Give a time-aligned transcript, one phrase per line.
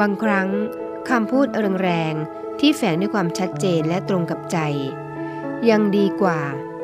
[0.00, 0.48] บางครั้ง
[1.10, 1.46] คำพูด
[1.82, 4.58] แรงๆที่แฝงด้วยความชัดเจนและตรงกับใจ
[5.70, 6.40] ยังดีกว่า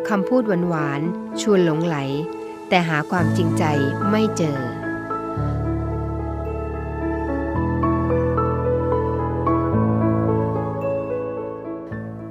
[0.08, 1.96] คำพูดหวานๆชวนหลงไหล
[2.68, 3.64] แต่หาความจริงใจ
[4.10, 4.59] ไม่เจอ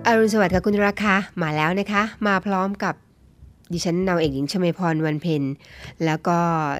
[0.07, 2.95] อรุณสวัสดิ์ค่ะคุณราคามาแล้วนะคะ มาพร้อมกับ
[3.73, 5.43] ดิฉันนาวเอกหญิงชมพรวันเพ็ญ
[6.05, 6.37] แล้วก็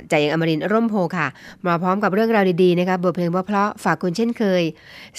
[0.10, 1.28] ใจยังอมรินร์ร่มโพค่ะ
[1.66, 4.64] มาพร้อมกับเรื่องราวดีๆนะคะบทเพลงเพราะๆฝากคุณเช่นเคย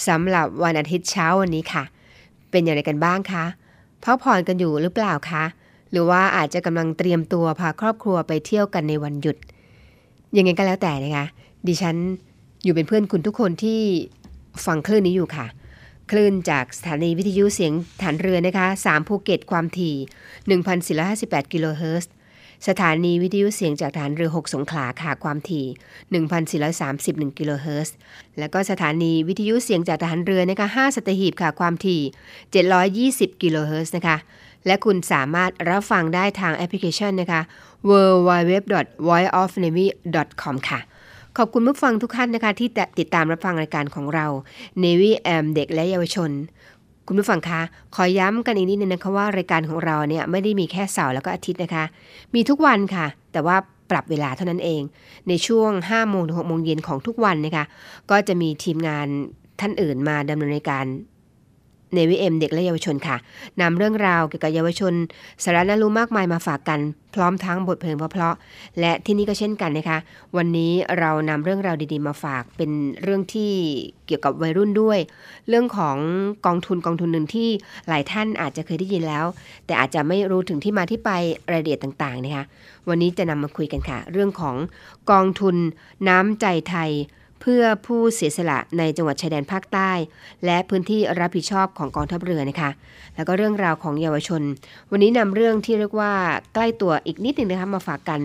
[0.07, 1.83] สำหรับวันอาทิตย์เช้าวันนี้ค่ะ
[2.51, 3.45] เป็นอย่างไรกันบ้างคะ
[4.03, 5.43] พักผ่อนกันอยู่หรือเปล่าคะ
[5.91, 9.37] หรือว่าอาจจะกำลังเตรียมตัวพาครอบครัวไปเที่ยวกันในวันหยุด
[10.37, 11.25] ยังไงก็แล้วแต่นะคะ
[11.67, 11.95] ดิฉัน
[12.63, 13.81] อยู่เป็นเพื่อนคุณทุกคนที่
[14.65, 15.45] ฟังคลื่นนี้อยู่ค่ะ
[16.11, 19.95] คลื่นจากสถานีวิทยุเสียงฐานเรือนะคะ3ภูเก็ตความถี่
[20.93, 22.11] 1,458 กิโลเฮิรตซ์
[22.67, 25.65] สถานีวิทยุเสียงจากทหารเรือ 6 สงขลาค่ะความถี่
[27.31, 27.95] 1,431 กิโลเฮิรตซ์
[28.39, 32.01] แล้วก็สถานีวิทยุเสียงจากทหารเรือนะคะ5สัตหีบค่ะความถี่
[33.31, 34.17] 720 กิโลเฮิรตซ์นะคะ
[34.65, 37.41] และคุณสามารถรับฟังได้ทางแอปพลิเคชันนะคะ
[37.89, 40.79] www.voiceofnavy.com ค่ะ
[41.37, 44.25] ขอบคุณผู้ฟังทุกท่านนะคะ ที่ติดตามรับฟังรายการของเรา
[44.83, 46.31] Navy AM เด็กและเยาวชน
[47.07, 47.61] คุณผู้ฟังคะ
[47.95, 51.83] ขอย้ำกันอีกนิดนึงนะคะว่ารายการของเราเนี่ยไม่ได้มีแค่เสาร์แล้วก็อาทิตย์นะคะ
[52.35, 53.55] มีทุกวันค่ะ แต่ว่า
[53.91, 54.81] ปรับเวลาเท่านั้นเอง
[55.27, 57.65] ในช่วง5โมงถึง6โมงเย็นของทุกวันนะคะ
[58.11, 59.07] ก็จะมีทีมงาน
[59.59, 60.85] ท่านอื่นมาดำเนินรายการ
[61.95, 63.17] ในวิเอ็มเด็กและเยาวชนค่ะ
[63.61, 64.93] นำเรื่องราวเกี่ยวกับเยาวชน
[65.43, 66.79] สาระน่ารู้มากมายมาฝากกัน
[67.15, 69.97] พร้อมทั้งบทเพลงเพราะๆและที่นี่ก็เช่นกันนะคะ
[70.37, 72.71] วันนี้เรานำเรื่องราวดีๆมาฝากเป็น
[73.03, 73.51] เรื่องที่
[74.07, 74.99] เกี่ยวกับวัยรุ่นด้วย
[75.49, 75.97] เรื่องของ
[76.45, 77.49] กองทุนกองทุนหนึ่งที่
[77.87, 79.25] หลายท่านอาจจะเคยได้ยินแล้ว
[79.65, 81.11] แต่อาจจะไม่รู้ถึงที่มาที่ไป
[81.51, 82.45] รายละเอียดต่างๆนะคะ
[82.89, 84.55] วันนี้จะนำมาคุยกันค่ะ เรื่องของ
[85.11, 85.55] กองทุน
[86.07, 86.91] น้ำใจไทย
[87.41, 89.91] เพื่อผู้เสียสละในจังหวัดชายแดนภาคใต้
[90.45, 92.69] และพื้นที่รับผิดชอบของกองทัพเรือนะคะ
[93.15, 94.41] แล้วก็เรื่องราวของเยาวชน
[94.91, 96.13] วันนี้นำเรื่องที่เรียกว่า
[96.53, 98.21] ใกล้ตัวอีกนิดหนึ่งนะคะมาฝากกัน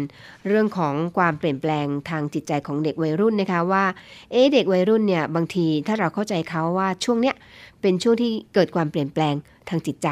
[0.49, 3.85] เรื่องของความเปลี่ยนแปลงทางจิตใจของเด็กวัยรุ่นนะคะว่า
[4.31, 7.37] เอ๊เด็กวัยรุ่นเนี่ยบางทีถ้าเราเข้าใจเขาว่าช่วงเนี้ย
[7.81, 9.35] เป็นช่วงที่เกิดความเปลี่ยนแปลง
[9.69, 10.09] ทางจิตใจ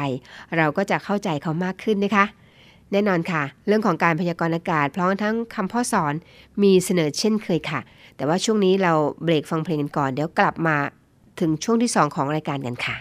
[0.57, 2.25] เราก็จะเข้าใจเขามากขึ้นนะคะ
[2.91, 6.13] แน่นอนค่ะ เรื่องของการพยากรณ์อากาศพร้อมทั้งคำพ่อสอน
[6.63, 7.79] มีเสนอเช่นเคยค่ะ
[8.21, 8.93] แต่ว่าช่วงนี้เรา
[9.23, 10.77] เบรกฟังเพลงกันก่อน เดี๋ยวกลับมา
[11.39, 12.95] ถึงช่วงที่ 2 ของรายการกันค่ะ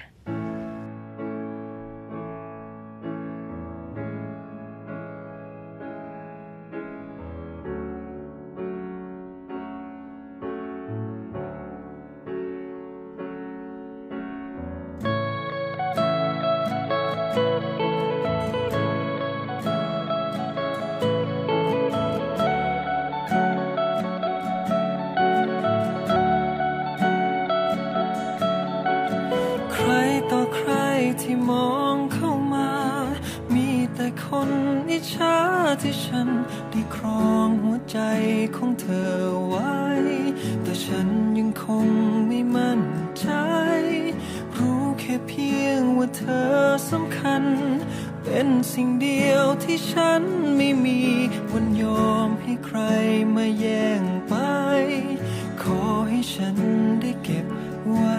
[56.33, 56.57] ฉัน
[57.01, 57.47] ได้เก็บ
[57.91, 58.17] ไว้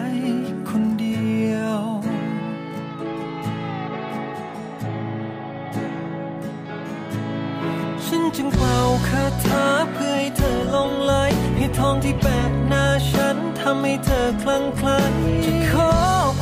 [0.69, 1.81] คนเดียว
[8.05, 11.13] ฉันจึงเป่าคาถาเพื่อให้เธอลงไหล
[11.57, 14.99] ให้ทองที่แปะหน้าฉันทำให้เธอคลั่งไคล้
[15.43, 15.91] จะขอ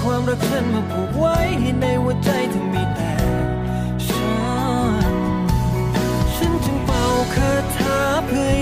[0.01, 3.13] ความรักฉันมาผูกไว้ให้ในหัวใจเธอมีแต่
[4.07, 4.33] ฉั
[5.11, 5.13] น
[6.35, 7.03] ฉันจึงเป่า
[7.35, 7.97] คาถา
[8.27, 8.58] เพื่อ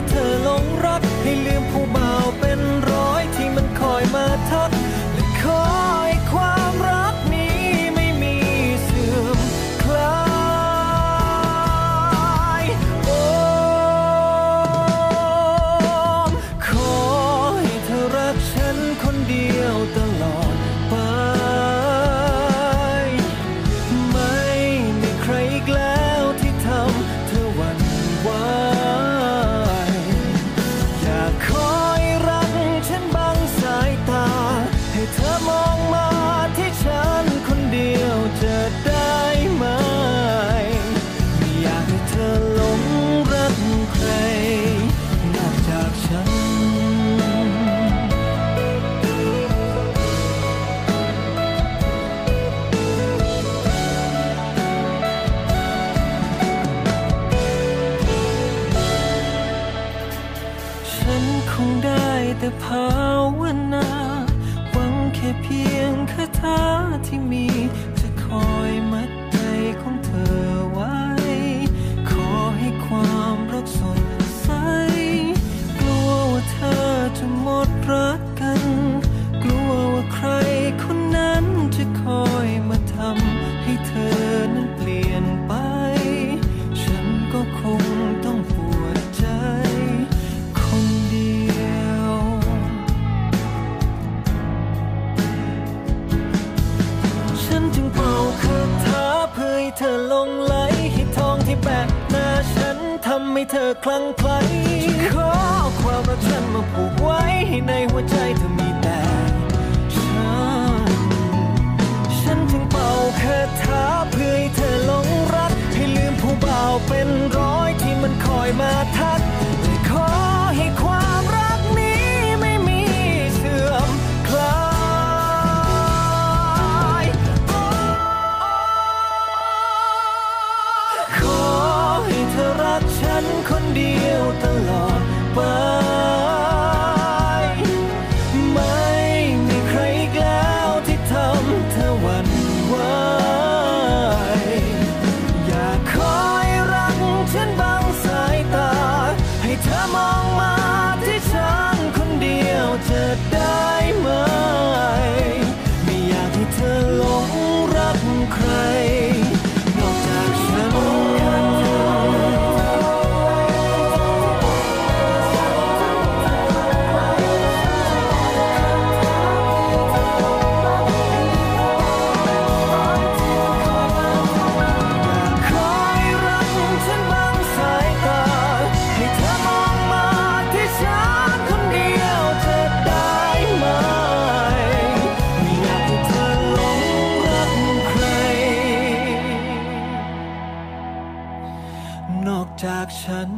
[192.88, 193.30] จากฉัน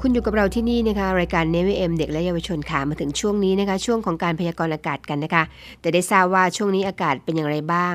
[0.00, 5.44] คุณอยู่กับเราที่นี่นะคะ รายการเนวิเอ็มเด็กและเยาวชนค่ะมาถึงช่วงนี้นะคะ ช่วงของการพยากรณ์อากาศกันนะคะ
[5.80, 7.94] แต่ได้ทราบว่าช่วงนี้อากาศเป็นอย่างไรบ้าง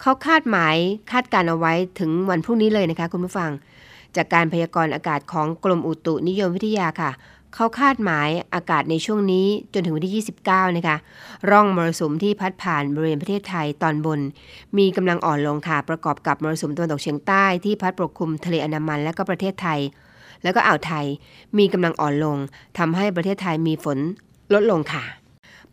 [0.00, 0.76] เขาคาดหมาย
[1.12, 3.50] คาดการเอาไว้ถึงวันพรุ่งนี้เลยนะคะ คุณผู้ฟัง
[4.16, 7.10] จากการพยากรณ์อากาศของกรมอุตุนิยมวิทยาค่ะ
[7.54, 10.96] เขาคาดหมายอากาศในช่วงนี้จนถึงวันที่ 29 นะคะ
[11.50, 14.20] ร่องมรสุมที่พัดผ่านบริเวณประเทศไทยตอนบน
[14.78, 19.80] มีกำลังอ่อนลงค่ะ ประกอบกับมรสุมตะวันตกเฉียงใต้ที่พัดปกคลุมทะเลอันดามันและก็ประเทศไทย
[20.42, 21.06] แล้วก็อ่าวไทย
[21.58, 22.36] มีกำลังอ่อนลง
[22.78, 23.98] ทำให้ประเทศไทยมีฝน
[24.54, 25.04] ลดลงค่ะ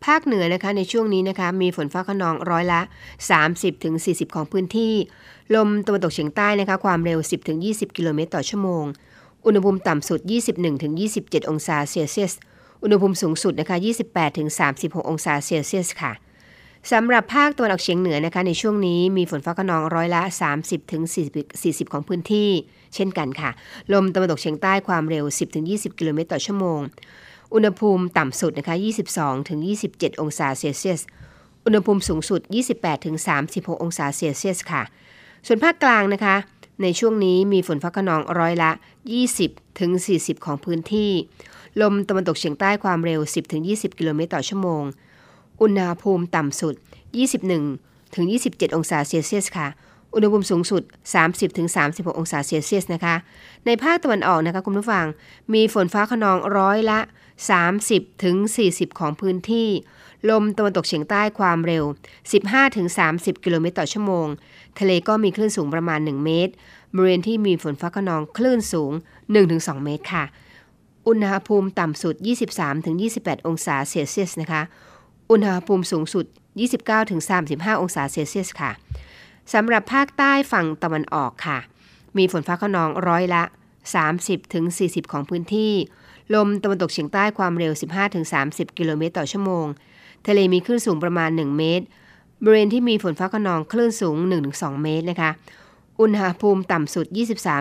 [0.05, 2.81] ภาคเหนือนะคะในช่วงนี้นะคะมีฝนฟ้าขนองร้อยละ
[3.57, 4.93] 30-40 ของพื้นที่
[5.55, 7.19] ลมตะวันตกเฉียงใต้นะคะความเร็ว
[7.57, 8.85] 10-20 กิโลเมตรต่อชั่วโมง
[9.45, 10.19] อุณหภูมิต่ำสุด
[10.85, 12.33] 21-27 องศาเซลเซียส
[12.83, 13.77] อุณหภูมิสูงสุดนะคะ
[14.43, 16.13] 28-36 องศาเซลเซียสค่ะ
[16.91, 20.21] สำหรับภาคตะวันออกเฉียงเหนือนะคะในช่วงนี้มีฝนฟ้าขนองร้อยละ
[20.87, 22.49] 30-40 ของพื้นที่
[22.95, 23.49] เช่นกันค่ะ
[23.93, 25.25] ลมตะวันตกเฉียงใต้ความเร็ว
[25.61, 26.79] 10-20 กิโลเมตรต่อชั่วโมง
[27.53, 28.75] อุณหภูมิต่ำสุดนะคะ
[29.47, 31.01] 22-27 องศาเซลเซียส
[31.65, 32.41] อุณหภูมิสูงสุด
[33.11, 34.83] 28-36 องศาเซลเซียสค่ะ
[35.47, 36.35] ส่วนภาคกลางนะคะ
[36.81, 38.71] ในช่วงนี้มีฝนฟ้าขนองร้อยละ
[39.57, 41.11] 20-40 ของพื้นที่
[41.81, 43.19] ลมตะวันตกเฉียงใต้ความเร็ว
[43.59, 44.83] 10-20 กิโลเมตรต่อชั่วโมง
[45.61, 46.73] อุณหภูมิต่ำสุด
[47.43, 49.67] 21 ถึง 27 องศาเซลเซียสค่ะ
[50.13, 50.83] อุณหภูมิสูงสุด
[51.19, 53.15] 30 ถึง 36 องศาเซลเซียสนะคะ
[53.65, 55.05] ในภาคตะวันออกนะคะคุณผู้ฟัง
[55.53, 56.99] มีฝนฟ้าขนองร้อยละ
[57.61, 58.35] 30 ถึง
[58.67, 59.69] 40 ของพื้นที่
[60.29, 61.83] ลมตะวันตกเฉียงใต้ความเร็ว
[62.63, 64.27] 15-30 กิโลเมตรต่อชั่วโมง
[64.79, 66.53] ทะเลก็มีคลื่นสูงประมาณ 1 เมตร
[66.95, 68.91] บริเวณที่มีฝนฟ้าขนองคลื่นสูง
[69.37, 70.23] 1-2 เมตรค่ะ
[71.07, 72.15] อุณหภูมิต่ำสุด
[72.81, 74.61] 23-28 องศาเซลเซียสนะคะ
[75.31, 76.25] อุณหภูมิสูงสุด
[77.03, 78.71] 29-35 องศาเซลเซียสค่ะ
[79.53, 81.59] สำหรับภาคใต้ฝั่งตะวันออกค่ะ
[82.17, 83.43] มีฝนฟ้าขนองร้อยละ
[84.27, 85.73] 30-40 ของพื้นที่
[86.33, 87.73] ลมตะวันตกเฉียงใต้ความเร็ว
[88.25, 89.65] 15-30 กิโลเมตรต่อชั่วโมง
[90.27, 91.85] ทะเลมีคลื่นสูงประมาณ 1 เมตร
[92.43, 94.15] บริเวณที่มีฝนฟ้าขนองคลื่นสูง
[94.49, 95.31] 1-2 เมตรนะคะ
[95.99, 97.05] อุณหภูมิต่ำสุด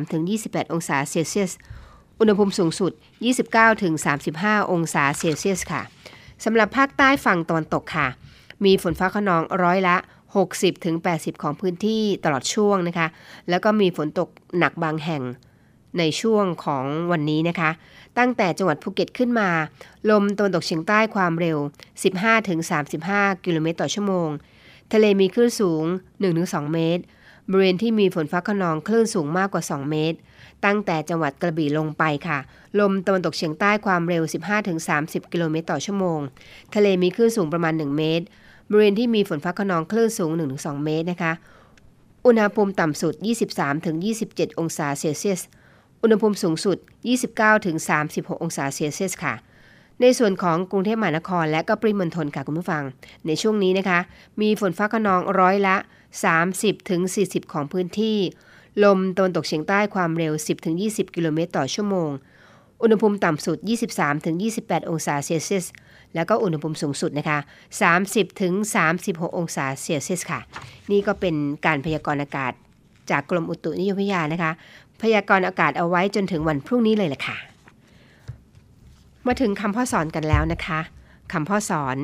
[0.09, 1.53] 23-28 องศาเซลเซียส
[2.19, 2.93] อุณหภูมิสูงสุด
[4.03, 5.83] 29-35 องศาเซลเซียสค่ะ
[6.45, 8.09] สำหรับภาคใต้ฝั่งตะวันตกค่ะ
[8.65, 9.97] มีฝนฟ้าขนองร้อยละ
[10.69, 13.07] 60-80 ของพื้นที่ตลอดช่วงนะคะ
[13.49, 15.23] แล้วก็มีฝนตกหนักบางแห่ง
[15.99, 17.71] ในช่วงของวันนี้นะคะ
[18.19, 19.51] ตั้งแต่จังหวัดภูเก็ตขึ้นมา
[20.11, 21.59] ลมตะวันตกเฉียงใต้ความเร็ว
[22.31, 24.29] 15-35 กิโลเมตรต่อชั่วโมง
[24.93, 25.85] ทะเลมีคลื่นสูง
[26.29, 27.03] 1-2 เมตร
[27.51, 30.19] บริเวณที่มีฝนฟ้าขนองคลื่นสูงมากกว่า 2 เมตร
[30.65, 32.39] ตั้งแต่จังหวัดกระบี่ลงไปค่ะ
[32.81, 34.23] ลมตะวันตกเฉียงใต้ความเร็ว
[34.79, 36.21] 15-30 กิโลเมตรต่อชั่วโมง
[36.75, 38.25] ทะเลมีคลื่นสูงประมาณ 1 เมตร
[38.71, 41.33] บริเวณที่มีฝนฟ้าขนองคลื่นสูง 1-2 เมตรนะคะ
[42.27, 43.15] อุณหภูมิต่ำสุด
[43.87, 45.41] 23-27 องศาเซลเซียส
[46.02, 46.76] อุณหภูมิสูงสุด
[47.61, 49.35] 29-36 องศาเซลเซียสค่ะ
[50.00, 52.83] ในส่วนของกรุงเทพมหานครและก็ปริมณฑลค่ะคุณผู้ฟัง
[53.26, 53.99] ในช่วงนี้นะคะ
[54.40, 55.76] มีฝนฟ้าขนองร้อยละ
[56.64, 58.17] 30-40 ของพื้นที่
[58.85, 60.33] ลมตะวันตกเฉียงใต้ความเร็ว
[60.75, 62.11] 10-20 กิโลเมตรต่อชั่วโมง
[62.83, 63.57] อุณหภูมิต่ำสุด
[64.25, 65.67] 23-28 องศาเซลเซียส
[66.14, 67.38] แล้วก็อุณหภูมิสูงสุดนะคะ
[68.19, 70.40] 30-36 องศาเซลเซียสค่ะ
[70.90, 71.35] นี่ก็เป็น
[71.67, 72.52] การพยากรณ์อากาศ
[73.11, 74.52] จากกรมอุตุนิยมวิทยานะคะ
[75.02, 77.37] พยากรณ์อากาศเอาไว้จนถึงวันพรุ่งนี้เลยแหละค่ะ
[79.26, 80.81] มาถึงคำพ่อสอนกันแล้วนะคะ
[81.33, 81.97] คำพ่อสอน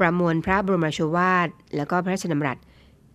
[0.00, 2.58] ประมวลพระบรมราชวาท แล้วก็พระราชดำรัส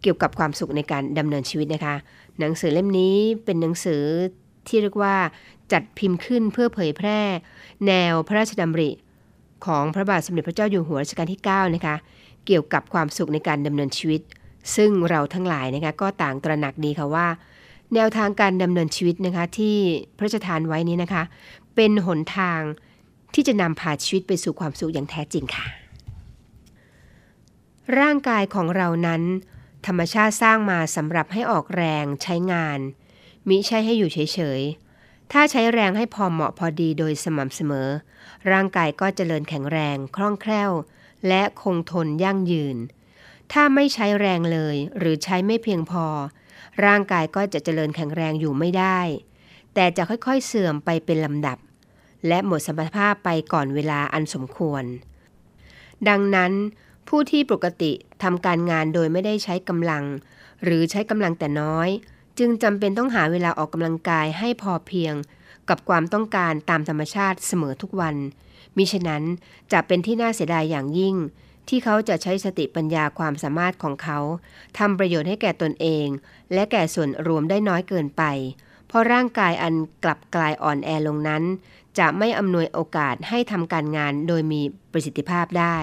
[0.02, 1.96] เกี่ยวกับความสุขในการดำเนินชีวิตนะคะ
[2.40, 3.16] หนังสือเล่มนี้
[3.46, 4.04] เป็นหนังสือ
[4.68, 5.16] ที่เรียกว่า
[5.72, 7.20] จัดพิมพ์ขึ้นเพื่อเผยแพร่
[7.88, 8.90] แนวพระราชดำริ
[9.66, 11.96] ของพระบาทสมเด็จพระเจ้าอยู่หัวรัชกาลที่ 9 นะคะ
[12.46, 14.22] เกี่ยวกับความสุขในการดำเนินชีวิต
[14.76, 17.28] ซึ่งเราทั้งหลายนะคะก็ต่างตระหนักดีค่ะว่า
[17.94, 19.78] แนวทางการดำเนินชีวิตนะคะที่
[20.18, 21.24] พระราชทานไว้นี้นะคะ
[21.76, 22.62] เป็นหนทาง
[23.34, 25.66] ที่จะนำพาชีวิตไปสู่ความสุขอย่างแท้จริงค่ะ
[28.00, 29.22] ร่างกายของเรานั้น
[29.86, 32.80] ธรรมชาติสร้างมาสำหรับให้ออกแรงใช้งาน
[33.48, 37.90] มิใช่ให้อยู่เฉยๆ ถ้าใช้แรงให้พอเหมาะพอดีโดยสม่ำเสมอ
[38.52, 40.72] ร่างกายก็เจริญแข็งแรงคล่องแคล่ว
[41.28, 42.78] และคงทนยั่งยืน
[43.52, 46.06] ถ้าไม่ใช้แรงเลยหรือใช้ไม่เพียงพอ
[46.86, 49.00] ร่างกายก็จะเจริญแข็งแรงอยู่ไม่ได้
[49.74, 51.58] แต่จะค่อยๆเสื่อมไปเป็นลำดับ
[52.28, 54.84] และหมดสมรรถภาพไปก่อนเวลาอันสมควร
[56.10, 56.52] ดังนั้น
[57.08, 57.92] ผู้ที่ปกติ
[58.24, 60.04] ทำการงานโดยไม่ได้ใช้กำลัง
[60.64, 61.90] หรือใช้กำลังแต่น้อย
[62.40, 65.14] จึงจำเป็นต้องหาเวลาออกกำลังกายให้พอเพียง
[65.70, 68.16] กับความต้องการตามธรรมชาติเสมอทุกวัน
[68.78, 69.24] มิฉะนั้น
[69.72, 71.16] จะเป็นที่น่าเสียดายอย่างยิ่ง
[71.70, 74.20] ที่เขาจะใช้สติปัญญาความสามารถของเขา
[74.80, 76.08] ทำประโยชน์ให้แก่ตนเอง
[76.54, 78.24] และแก่ส่วนรวมได้น้อยเกินไป
[78.88, 81.44] เพราะร่างกายอันกลับกลายอ่อนแอลงนั้น
[82.00, 85.78] จะไม่อำนวยโอกาสให้ทำการงานโดยมีประสิทธิภาพได้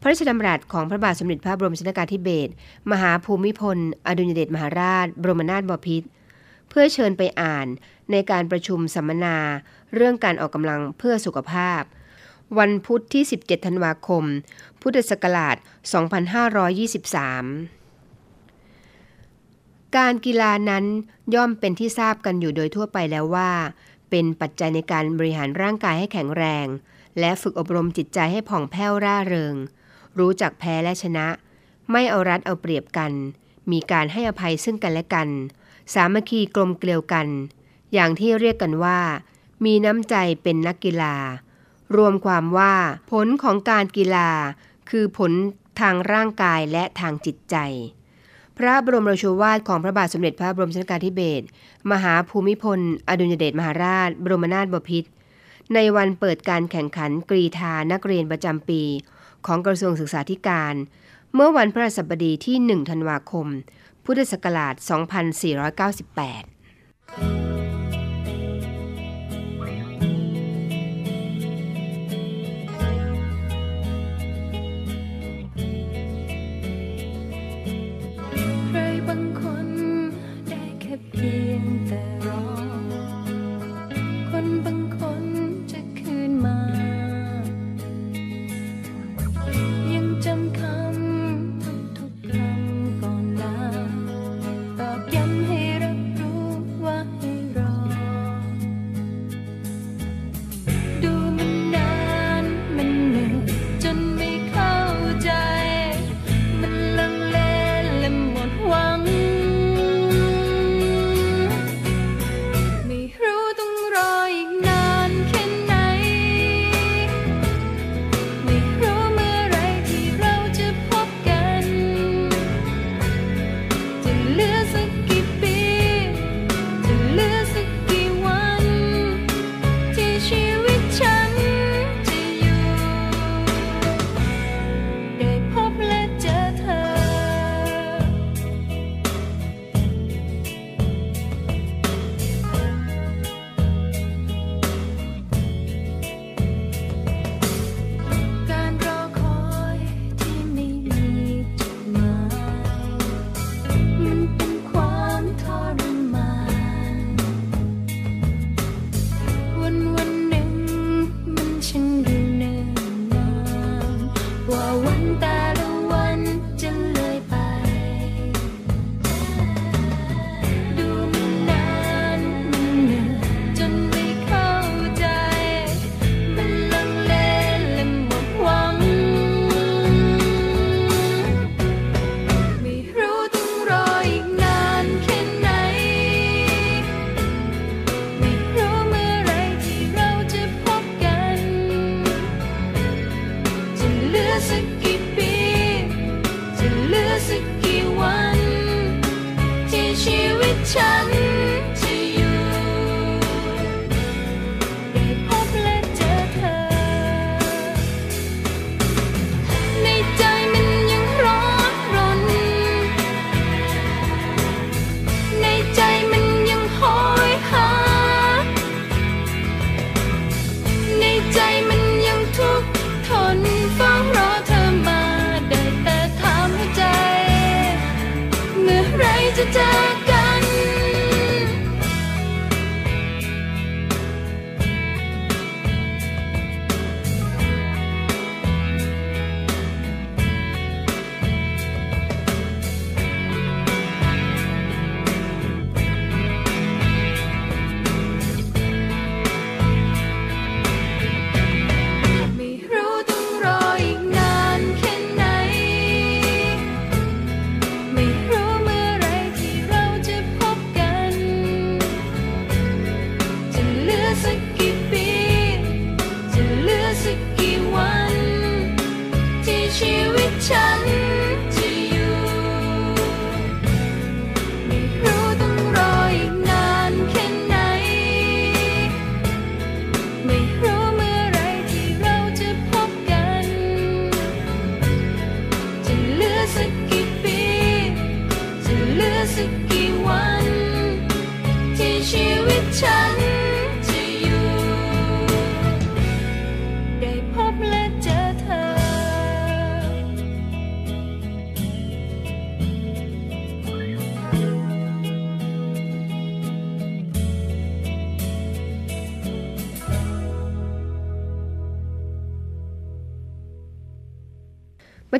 [0.00, 2.52] พระราชดำรัสของพระบาทสมเด็จพระบรมชนกาธิเบศร
[2.90, 6.08] มหาภูมิพล อดุลยเดชมหาราช บรมนาถบพิตร
[6.68, 7.66] เพื่อเชิญไปอ่าน
[8.10, 9.36] ในการประชุมสัมมนา
[9.94, 11.82] เรื่องการออกกำลังเพื่อสุขภาพ
[12.56, 14.24] วันพุธที่ 17 ธันวาคม
[14.80, 15.66] พุทธศักราช 2523
[19.96, 20.84] การกีฬานั้น
[21.34, 23.52] ย่อมเป็นที่ทราบกันอยู่โดยทั่วไปแล้วว่า
[24.10, 26.66] เป็นปัจจัยในการบริหารร่างกายให้แข็งแรง
[27.18, 29.54] และฝึกอบรมจิตใจให้ผ่องแผ้วร่าเริง
[30.18, 31.26] รู้จักแพ้และชนะ
[31.92, 33.12] ไม่เอารัดเอาเปรียบกัน
[33.70, 35.28] มีการให้อภัยซึ่งกันและกัน
[35.94, 37.26] สามัคคีกลมเกลียวกัน
[37.94, 38.98] อย่างที่เรียกกันว่า
[39.64, 41.16] มีน้ำใจเป็นนักกีฬา
[41.96, 42.74] รวมความว่า
[43.12, 44.30] ผลของการกีฬา
[44.90, 45.32] คือผล
[45.80, 47.56] ทางร่างกายและทางจิตใจ
[48.58, 51.44] พระบรมราชวาทของพระบาทสมเด็จพระบรมชนกาธิเบศร
[51.90, 55.10] มหาภูมิพล อดุลยเดชมหาราช บรมนาถบพิตร
[55.74, 58.82] ในวันเปิดการแข่งขันกรีธานักเรียนประจำปี
[59.46, 60.74] ของกระทรวงศึกษาธิการ
[61.34, 63.46] เมื่อวันพฤหัสบดีที่ 1 ธันวาคม
[64.04, 64.74] พุทธศักราช
[67.64, 67.67] 2498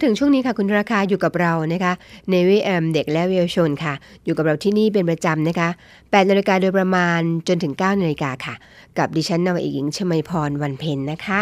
[0.08, 1.92] ถึงช่วงนี้ค่ะคุณราคาอยู่กับเรานะคะ
[2.30, 3.94] ในวิแอมเด็กและเยาวชนค่ะ
[4.24, 8.54] อยู่กับเราที่นี่เป็นประจำนะคะ8นาฬิกาโดยประมาณจนถึง9นาฬิกาค่ะ
[8.98, 11.40] กับดิฉันนวเอกหญิงชมัยพรวันเพ็ญนะคะ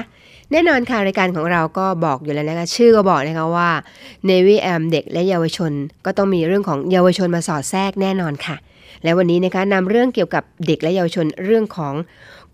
[0.52, 3.70] แน่นอนค่ะรายการของเราก็บอกอยู่แล้วนะคะชื่อก็บอกนะคะว่า
[4.26, 5.72] ในวิแอมเด็กและเยาวชน
[6.04, 8.56] ก็ต้องมีเรื่องของเยาวชนมาสอดแทรกแน่นอนค่ะ
[9.02, 11.94] และวันนี้นะคะนำเรื่องเกี่ยวกับเด็กและเยาวชนเรื่องของ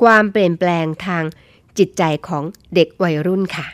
[0.03, 1.25] ความเปลี่ยนแปลงทาง
[1.79, 2.44] จิตใจของ
[2.75, 3.66] เด็กวัยรุ่นค่ะ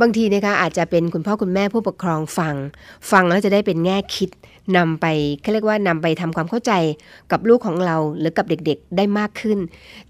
[0.00, 2.54] บางทีนะคะอาจจะเป็นคุณพ่อคุณแม่ผู้ปกครองฟัง
[3.10, 4.30] ฟังแล้วจะได้เป็นแง่คิด
[4.76, 5.06] นำไป
[5.40, 6.72] เขาเรียกว่านำไปทำความเข้าใจ
[7.32, 9.58] กับลูกของเราหรือกับเด็กๆได้มากขึ้น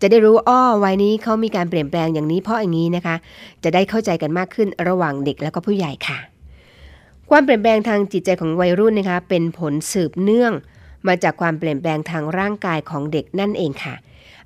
[0.01, 3.16] จะได้รู้อ้อวัยนี้เขามีการเปลี่ยนแปลงอย่างนี้เพราะอย่างนี้นะคะ
[3.64, 6.18] จะได้เข้าใจกันมากขึ้นระหว่างเด็กแล้วก็ผู้ใหญ่ค่ะ
[7.31, 10.53] ความเปลี่ยนแปลงทางจิตใจของวัยรุ่นนะคะ เป็นผลสืบเนื่อง
[11.07, 13.94] มาจากความเปลี่ยนแปลงทางร่างกายของเด็กนั่นเองค่ะ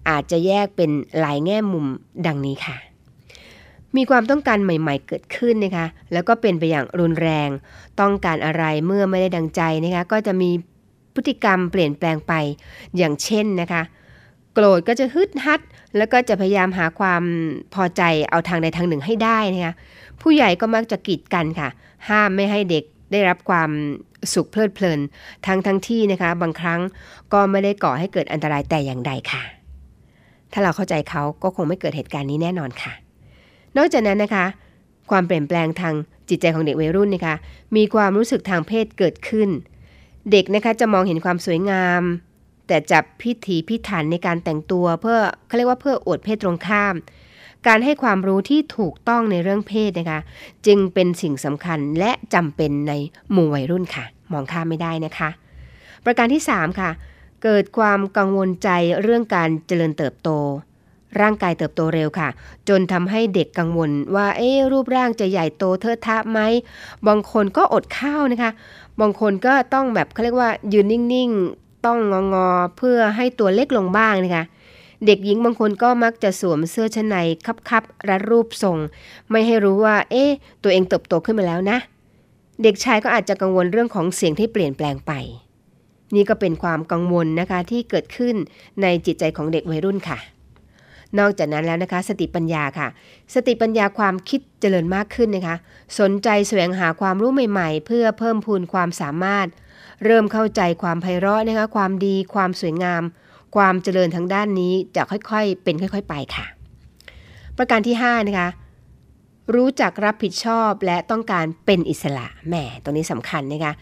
[0.09, 1.87] อาจจะแยกเป็นหลายแง่มุม
[2.26, 2.91] ดังนี้ค่ะ
[3.96, 7.48] มีความต้องการใหม่ๆเกิดขึ้นนะคะ แล้วก็เป็นไปอย่างรุนแรง
[8.00, 10.50] ต้องการอะไรเมื่อไม่ได้ดังใจนะคะ ก็จะมี
[11.14, 12.33] พฤติกรรมเปลี่ยนแปลงไป
[12.96, 13.83] อย่างเช่นนะคะ
[14.55, 15.61] โกรธก็จะฮึดฮัด
[15.96, 17.22] แล้วก็จะพยายามหาความ
[17.74, 19.74] พอใจเอาทางใดทางหนึ่งให้ได้นะคะ
[20.20, 21.68] ผู้ใหญ่ก็มักจะกีดกันค่ะ
[22.09, 23.70] ห้ามไม่ให้เด็กได้รับความ
[24.35, 25.00] สุขเพลิดเพลิน
[25.46, 26.81] ทั้งทั้งที่นะคะ บางครั้ง
[27.33, 29.42] ก็ไม่ได้ก่อให้เกิดอันตรายแต่อย่างใดค่ะ
[30.52, 32.92] ถ้าเราเข้าใจเขาก็คงไม่เกิดเหตุการณ์นี้แน่นอนค่ะ
[33.76, 34.46] นอกจากนั้นนะคะ
[35.11, 35.94] ความเปลี่ยนแปลงทาง
[36.28, 37.35] จิตใจของเด็กวัยรุ่นนะคะ
[37.76, 39.48] มีความรู้สึกทางเพศเกิดขึ้น
[40.30, 42.02] เด็กนะคะจะมองเห็นความสวยงาม
[42.66, 46.94] แต่จับพิถีพิถันในการแต่งตัวเพื่อเขาเรียกว่าเพื่ออวดเพศตรงข้าม
[47.66, 50.20] การให้ความรู้ที่ถูกต้องในเรื่องเพศนะคะ
[50.66, 52.92] จึงเป็นสิ่งสำคัญและจำเป็นใน
[53.32, 55.28] หมู่วัยรุ่นค่ะ มองข้ามไม่ได้นะคะ
[56.04, 56.90] ประการที่ 3 ค่ะ
[57.42, 58.68] เกิดความกังวลใจ
[59.02, 60.30] เรื่องการเจริญเติบโต
[61.20, 62.29] ร่างกายเติบโตเร็วค่ะ
[62.68, 66.40] จนทำให้เด็กกังวลว่าเอ๊รูปร่างจะใหญ่โตเทอะทะไหม
[67.09, 68.51] บางคนก็อดข้าวนะคะ
[69.01, 71.98] บางคนก็ต้องแบบเขาเรียกว่ายืนนิ่งๆ ต้อง
[72.35, 74.44] งอๆเพื่อให้ตัวเล็กลงบ้างนะคะ
[75.07, 77.16] เด็กหญิงบางคนก็มักจะสวมเสื้อชั้นใน
[77.68, 78.79] คับๆรัดรูปทรง
[79.31, 80.31] ไม่ให้รู้ว่า เอ๊ะ
[80.62, 81.79] ตัวเองเติบโตขึ้นมาแล้วนะ
[82.62, 85.12] เด็กชายก็อาจจะกังวลเรื่องของเสียงที่เปลี่ยนแปลงไป
[86.14, 88.35] นี่ก็เป็นความกังวลนะคะที่เกิดขึ้น
[88.83, 90.18] ในจิตใจของเด็กวัยรุ่นค่ะ
[91.18, 92.88] นอกจากนั้นแล้วนะคะ สติปัญญาค่ะ
[93.35, 95.57] สติปัญญาความคิดเจริญมากขึ้นนะคะ
[96.01, 99.46] สนใจแสวงหาความรู้ใหม่ ๆ เพื่อเพิ่มพูนความสามารถ
[100.05, 103.03] เริ่มเข้าใจความไพเราะนะคะ ความดี ความสวยงาม
[103.57, 106.46] ความเจริญทางด้านนี้จะค่อยๆ เป็นค่อย ๆ ไปค่ะ
[107.59, 108.48] ประการที่5นะคะ
[109.55, 113.72] รู้จักรับผิดชอบและต้องการเป็นอิสระแหมตรงนี้สำคัญนะคะ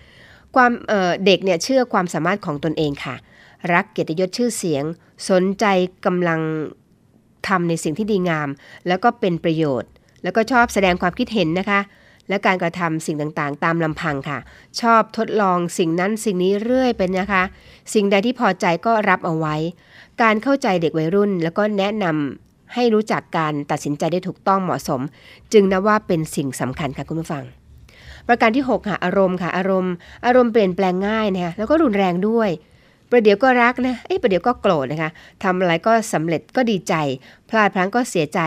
[0.57, 3.14] ความเเด็กเนี่ยเชื่อความสามารถของตนเองค่ะ
[3.73, 4.85] รักเกียรติยศชื่อเสียง
[5.31, 5.64] สนใจ
[6.07, 6.40] กำลัง
[7.48, 8.48] ทำในสิ่งที่ดีงาม
[8.88, 9.90] แล้วก็เป็นประโยชน์
[10.22, 11.81] แล้วก็ชอบแสดงความคิดเห็นนะคะ
[12.29, 14.38] และการกระทำสิ่งต่างๆ ตามลำพังค่ะ
[14.81, 17.42] ชอบทดลองสิ่งนั้นสิ่งนี้เรื่อยเป็นนะคะ
[17.94, 19.57] สิ่งใดที่พอใจก็รับเอาไว้
[20.22, 25.00] การเข้าใจเด็กวัยรุ่น แล้วก็แนะนำให้รู้จักการตัดสินใจได้ถูกต้องเหมาะสม
[25.53, 27.44] จึงนับว่าเป็นสิ่งสำคัญค่ะคุณผู้ฟัง
[28.29, 29.92] ประการที่ 6 ค่ะ อารมณ์ค่ะ อารมณ์
[30.26, 32.48] อารมณ์เปลี่ยนแปลงง่ายนะคะแล้วก็รุนแรงด้วย
[33.11, 35.11] ประเดี๋ยวก็รักนะเอ้ประเดี๋ยวก็โกรธนะคะ
[35.44, 36.94] ทำอะไรก็สำเร็จก็ดีใจ
[37.49, 38.40] พลาดพลั้งก็เสียใจ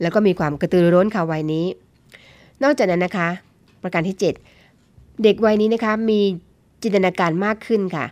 [0.00, 1.66] แล้วก็มีความกระตือรือร้นค่ะวัยนี้
[2.62, 3.28] นอกจากนั้นนะคะ
[3.82, 6.20] ประการที่ 7 เด็กวัยนี้นะคะมี
[6.82, 8.04] จินตนาการมากขึ้นค่ะ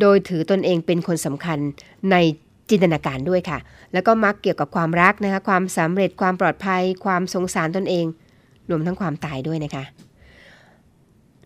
[0.00, 1.58] โดยถือตนเองเป็นคนสำคัญ
[2.10, 2.16] ใน
[2.70, 3.58] จินตนาการด้วยค่ะ
[3.92, 8.06] แล้วก็มักเกี่ยวกับความรักนะคะ ความสำเร็จ ความปลอดภัย ความสงสารตนเอง
[8.70, 9.84] รวมทั้งความตายด้วยนะคะ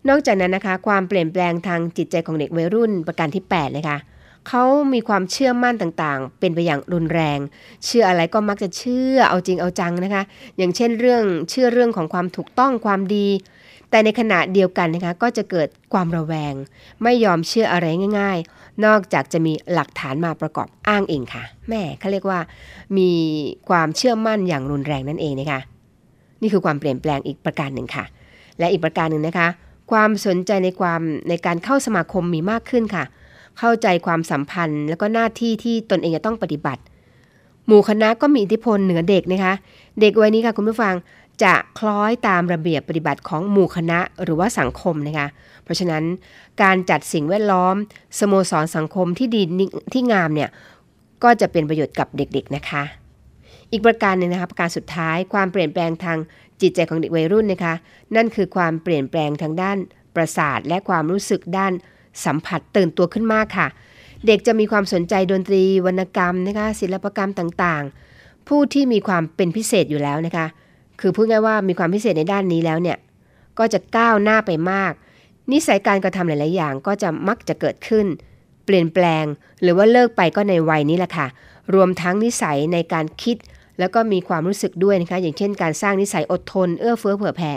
[0.07, 3.97] นอกจากนั้นนะคะ ความเปลี่ยนแปลงทางจิตใจของเด็กวัยรุ่นประการที่ 8 นะคะ
[4.47, 7.39] เขามีความเชื่อมั่นต่างๆ เป็นไปอย่างรุนแรง
[7.85, 10.23] เชื่ออะไรก็มักจะเชื่อเอาจริงเอาจังนะคะ
[10.57, 13.27] อย่างเช่นเรื่องเชื่อเรื่องของความถูกต้องความดี
[13.89, 16.53] แต่ในขณะเดียวกันนะคะก็จะเกิดความระแวง
[17.03, 17.85] ไม่ยอมเชื่ออะไร
[18.19, 22.39] ง่าย ๆ นอกจากจะมีหลักฐานมาประกอบอ้างเองค่ะ แม่เขาเรียกว่า
[22.97, 23.11] มี
[23.69, 25.59] ความเชื่อมั่นอย่างรุนแรงนั่นเองนะคะ
[26.41, 28.05] นี่คือความเปลี่ยนแปลงอีกประการหนึ่งค่ะ
[28.59, 29.47] และอีกประการหนึ่งนะคะ
[29.91, 33.03] ความสนใจในความในการเข้าสมาคมมีมากขึ้นค่ะ
[33.59, 36.81] เข้าใจความสัมพันธ์ แล้วก็หน้าที่ที่ตนเองจะต้องปฏิบัติ
[37.67, 39.53] หมู่คณะก็มีอิทธิพลเหนือเด็กนะคะ
[39.99, 40.95] เด็กวัยนี้ค่ะคุณผู้ฟัง
[41.43, 45.27] จะคล้อยตามระเบียบปฏิบัติของหมู่คณะหรือว่าสังคมนะคะ
[45.63, 46.03] เพราะฉะนั้น
[46.61, 47.75] การจัดสิ่งแวดล้อม
[48.19, 49.41] สโมสรสังคมที่ดี
[49.93, 50.49] ที่งามเนี่ย
[51.23, 52.83] ก็จะเป็นประโยชน์กับเด็กๆนะคะ
[53.71, 56.17] อีกประการหนึ่งนะคะประการสุดท้ายความเปลี่ยนแปลงทาง
[56.61, 57.73] จิตใจของเด็กวัยรุ่นนะคะ
[58.15, 59.77] นั่นคือความเปลี่ยนแปลงทางด้าน
[60.15, 61.73] ประสาทและความรู้สึกด้าน
[62.25, 63.67] สัมผัสตื่นตัวขึ้นมากค่ะ
[64.27, 70.45] เด็กจะมีความสนใจดนตรีวรรณกรรมนะคะศิลปกรรมต่างๆ ผู้ที่มีความเป็นพิเศษอยู่แล้วนะคะ
[70.99, 72.97] คือพูดง่ายว่ามีความพิเศษในด้านนี้แล้วเนี่ย
[73.59, 74.91] ก็จะก้าวหน้าไปมาก
[75.51, 78.05] นิสัยการกระทำหลาย ๆ อย่างก็จะมักจะเกิดขึ้น
[78.65, 79.25] เปลี่ยนแปลง
[79.61, 81.27] หรือว่าเลิกไปก็ในวัยนี้แหละค่ะ
[81.73, 83.37] รวมทั้งนิสัยในการคิด
[83.79, 87.51] แล้วก็มีความรู้สึกด้วยนะคะ อย่างเช่นการสร้างนิสัยอดทน เอื้อเฟื้อเผื่อแผ่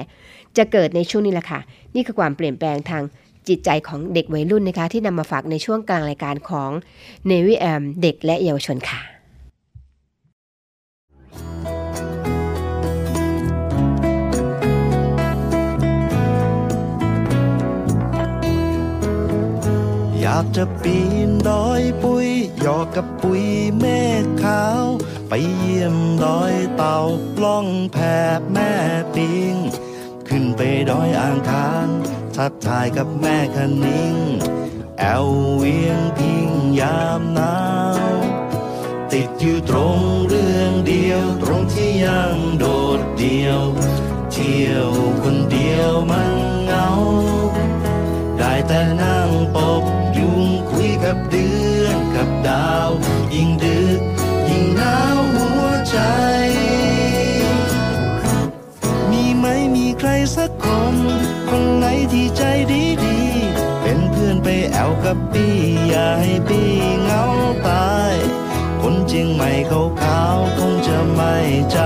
[0.56, 1.60] จะเกิดในช่วงนี้แหละค่ะ
[1.94, 3.02] นี่คือความเปลี่ยนแปลงทาง
[3.48, 6.70] จิตใจของเด็กวัยรุ่นนะคะ ที่นำมาฝากในช่วงกลางรายการของ
[7.30, 9.00] Navy AM เด็กและเยาวชนค่ะ
[20.20, 22.28] อยากจะปีนดอยปุย
[22.60, 23.44] หยอกกับปุย
[23.78, 23.84] เม
[24.22, 24.84] ฆขาว
[25.34, 26.98] ไปเยี่ยมดอยเต่า
[27.42, 27.96] ล่องแพ
[28.52, 28.72] แม่
[29.14, 29.54] ปิง
[30.28, 31.88] ขึ้นไปดอยอ่างคาน
[32.36, 34.14] ทักทายกับแม่คะนิง
[34.98, 37.56] แอวเวียงพิงยามหนา
[38.14, 38.16] ว
[39.12, 42.64] ติดอยู่ตรงเรื่องเดียว ตรงที่ยังโด
[42.98, 43.60] ดเดียว
[44.32, 44.88] เที่ยว
[45.22, 46.32] คนเดียวมัน
[46.64, 46.88] เหงา
[48.38, 49.82] ได้แต่นั่งปบ
[50.18, 51.48] ยุงคุยกับเดื
[51.80, 52.90] อนกับดาว
[53.34, 53.71] ยิ่งดึ
[60.36, 60.96] สักคน
[61.48, 65.54] คนไหนที่ใจดีดีๆเป็นเพื่อนไปแอวกับปี้
[65.88, 66.70] อย่าให้ปี้
[67.02, 67.22] เหงา
[67.68, 68.14] ตาย
[68.80, 71.34] คนเจียงใหม่เขาขาวคงจะไม่
[71.72, 71.78] ใจ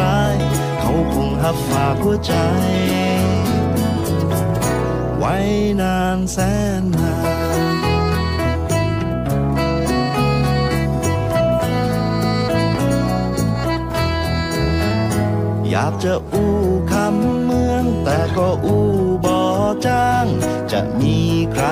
[0.00, 0.36] ร้าย
[0.80, 2.34] เขาคงหับฝากหัวใจ
[5.18, 5.34] ไว้
[5.80, 6.36] นานแส
[6.80, 7.64] นนาน
[15.70, 16.63] อยากจะอู้
[18.14, 18.84] แต่ก็อู้
[19.24, 19.36] บ่
[19.86, 20.26] จ้าง
[20.72, 21.18] จะมี
[21.52, 21.64] ใคร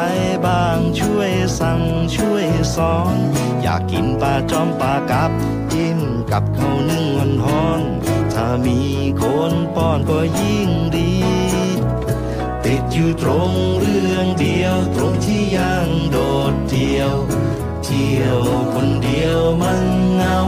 [0.44, 1.82] บ้างช่วยสั่ง
[2.16, 3.16] ช่วยสอน
[3.62, 5.30] อยากกินปลาจอมปลากับ
[5.72, 5.98] จิ้ม
[6.32, 7.82] กับข้าวนึ่งมันหอน
[8.32, 8.80] ถ้ามี
[9.20, 11.12] คนป้อนก็ยิ่งดี
[12.64, 16.18] ติดอยู่ตรงเรื่องเดียว ตรงที่ยังโด
[16.52, 17.12] ดเดียว
[17.84, 18.40] เที่ยว
[18.74, 19.82] คนเดียวมัน
[20.14, 20.38] เหงา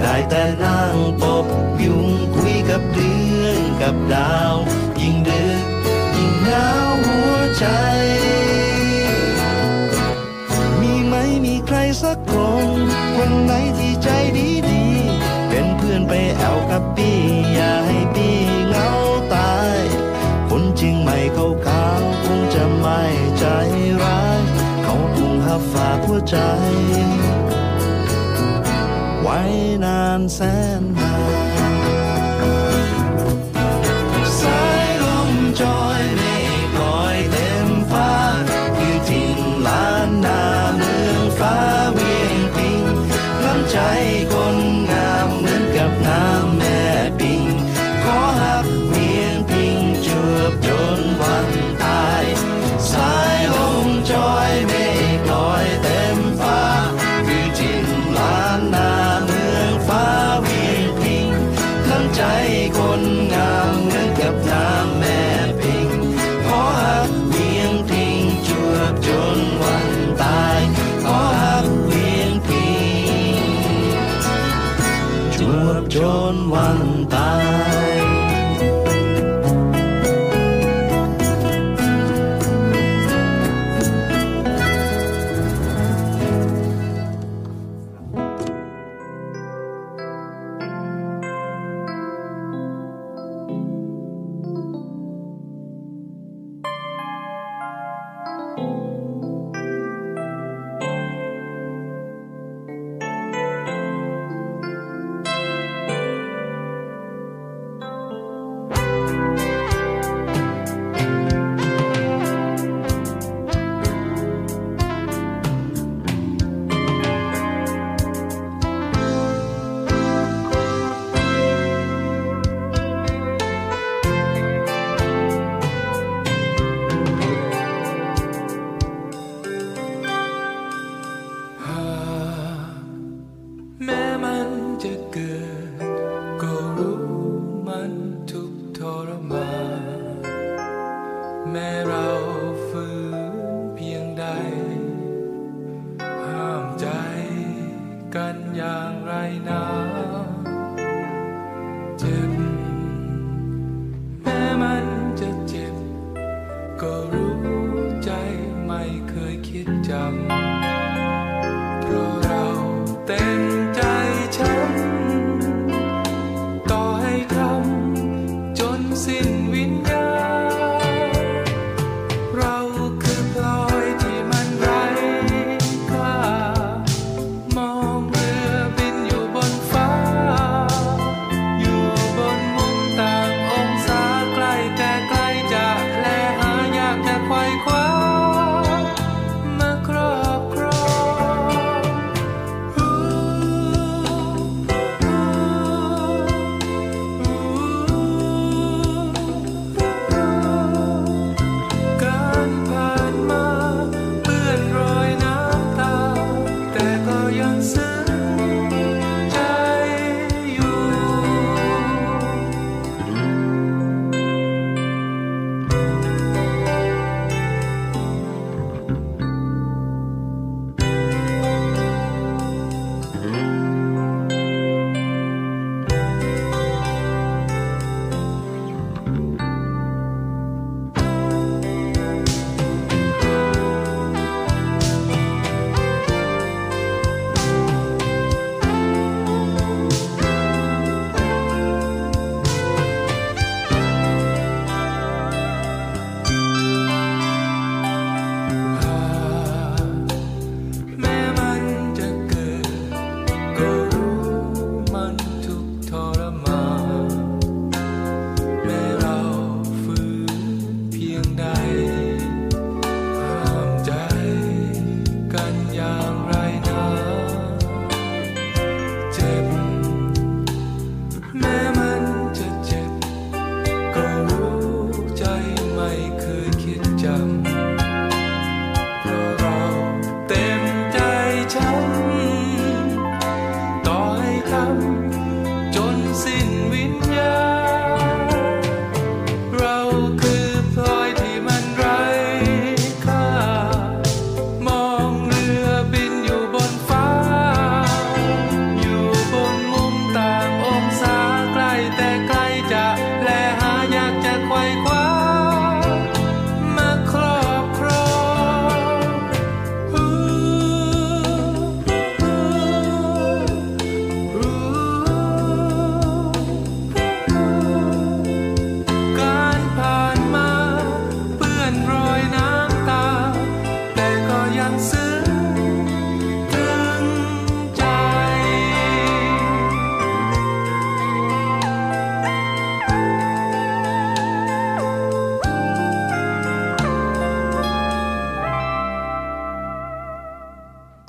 [0.00, 1.46] ได้แต่นั่งปบ
[1.84, 3.21] ยุงคุยกับดือน
[3.82, 4.56] กับดาว
[5.00, 5.62] ยิ่งดึก
[6.16, 7.66] ยิ่งหนาวหัวใจ
[10.80, 11.14] มีไหม
[11.44, 12.34] มีใครสักค
[12.76, 12.78] น
[13.16, 14.82] คนไหนที่ใจดีดี
[15.48, 17.10] เป็นเพื่อนไปแอวกับปี
[17.54, 18.28] อย่าให้ปี
[18.68, 18.88] เหงา
[19.34, 19.78] ตาย
[20.48, 23.00] คนจริงไม่เขาขาวคงจะไม่
[23.38, 23.44] ใจ
[24.02, 24.40] ร้าย
[24.82, 26.36] เขาคงหับฝากหัวใจ
[29.22, 29.38] ไว้
[29.84, 30.40] นานแส
[30.80, 31.01] น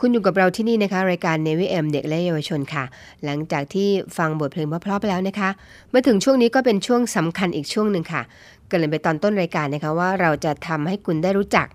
[0.05, 2.83] คุณอยู่กับเราที่นี่นะคะ รายการ Navy M เด็กและเยาวชนค่ะ
[3.25, 5.49] หลังจากที่ฟังบทเพลงเพราะๆไปแล้วนะคะ
[5.93, 8.21] มาถึงช่วงนี้ก็เป็นช่วงสำคัญอีกช่วงหนึ่งค่ะ
[8.67, 11.67] เกรินไปตอนต้นรายการนะคะว่าเราจะทำให้คุณได้รู้จัก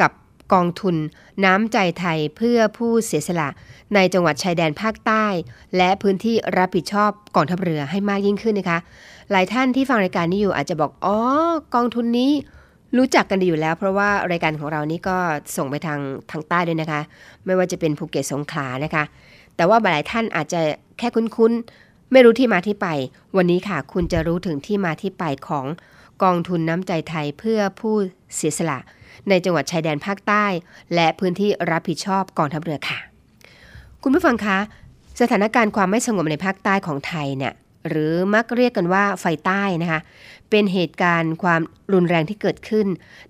[0.00, 0.10] กับ
[0.52, 0.96] กองทุน
[1.44, 3.48] น้ำใจไทยเพื่อผู้เสียสละ
[3.94, 5.26] ในจังหวัดชายแดนภาคใต้
[5.76, 8.78] และพื้นที่รับผิดชอบกองทัพเรือให้มากยิ่งขึ้นนะคะ
[9.30, 11.18] หลายท่านที่ฟังรายการนี้อยู่อาจจะบอกอ๋อ
[11.74, 12.32] กองทุนนี้
[12.96, 15.16] รู้จักกันดีอยู่แล้ว เพราะว่ารายการของเรานี่ก็
[15.56, 16.00] ส่งไปทาง
[16.30, 17.00] ทางใต้ด้วยนะคะ
[17.46, 19.04] ไม่ว่าจะเป็นภูเก็ตสงขลานะคะ
[19.56, 20.60] แต่ว่าหลายท่านอาจจะ
[20.98, 22.88] แค่คุ้นๆ ไม่รู้ที่มาที่ไป
[23.36, 25.66] วันนี้ค่ะ คุณจะรู้ถึงที่มาที่ไปของ
[26.22, 27.94] กองทุนน้ำใจไทยเพื่อผู้
[28.34, 28.78] เสียสละ
[29.28, 30.44] ในจังหวัดชายแดนภาคใต้
[30.94, 32.98] และพื้นที่รับผิดชอบกองทัพเรือค่ะ
[34.02, 34.58] คุณผู้ฟังคะ
[35.20, 37.52] สถานการณ์ความไม่สงบในภาคใต้ของไทยเนี่ย
[37.88, 40.00] หรือมักเรียกกันว่าไฟใต้นะคะ
[40.52, 41.60] เป็นเหตุการณ์ความ
[41.92, 42.86] รุนแรงที่เกิดขึ้น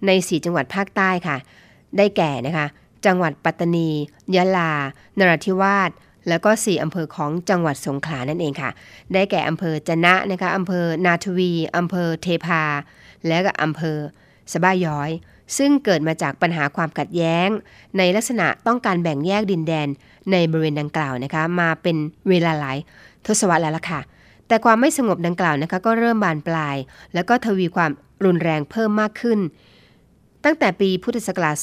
[0.06, 1.36] ใน 4 จังหวัดภาคใต้ค่ะ
[1.96, 2.66] ได้แก่นะคะ
[3.06, 3.88] จังหวัดปัตตานี
[4.34, 4.72] ยะลา
[5.18, 5.90] นราธิวาส
[6.28, 8.70] แล้วก็ 4 อำเภอของจังหวัดสงขลานั่นเองค่ะ
[9.12, 12.62] ได้แก่อำเภอจะนะนะคะอำเภอนาทวีอำเภอเทพา
[13.26, 13.98] และก็อำเภอ
[14.52, 15.10] สะบ้าย้อย
[15.56, 17.48] ซึ่งเกิดมาจากปัญหาความขัดแย้ง
[17.98, 19.88] ในลักษณะต้องการแบ่งแยกดินแดน
[20.32, 21.96] ในบริเวณดังกล่าวนะคะ มาเป็น
[22.28, 22.78] เวลาหลาย
[23.26, 24.00] ทศวรรษแล้วล่ะค่ะ
[24.52, 26.76] แต่ความไม่สงบดังกล่าวนะคะก็เริ่มบานปลาย
[27.14, 27.90] แล้วก็ทวีความ
[28.24, 29.38] รุนแรงเพิ่มมากขึ้น
[30.44, 31.56] ตั้งแต่ปีพุทธศักราช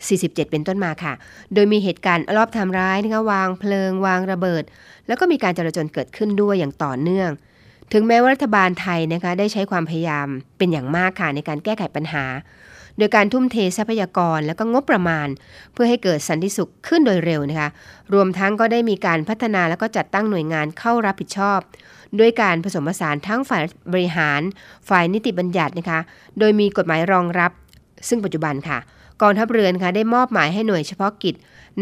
[0.00, 1.12] 2547 เป็นต้นมาค่ะ
[1.54, 4.62] โดยมีเหตุการณ์รอบทำร้ายนะคะวางเพลิง วางระเบิด
[5.06, 7.30] แล้วก็มีการจราจนเกิดขึ้นด้วยอย่างต่อเนื่อง
[7.92, 10.26] ถึงแม้ว่ารัฐบาลไทยนะคะได้ใช้ความพยายาม
[10.58, 12.24] เป็นอย่างมากค่ะในการแก้ไขปัญหา
[12.98, 15.28] โดยการทุ่มเททรัพยากรและก็งบประมาณ
[15.72, 17.68] เพื่อให้เกิดสันติสุขขึ้นโดยเร็วนะคะ
[18.14, 21.58] รวมทั้งก็ได้มีการพัฒนาและก็จัดตั้งหน่วยงานเข้ารับผิดชอบ
[22.18, 24.40] ด้วยการผสมผสานทั้งฝ่ายบริหาร
[24.88, 26.00] ฝ่ายนิติบัญญัตินะคะ
[26.38, 27.52] โดยมีกฎหมายรองรับ
[28.08, 28.78] ซึ่งปัจจุบันค่ะ
[29.22, 31.34] กองทัพเรือนะคะได้มอบหมายให้หน่วยเฉพาะกิจ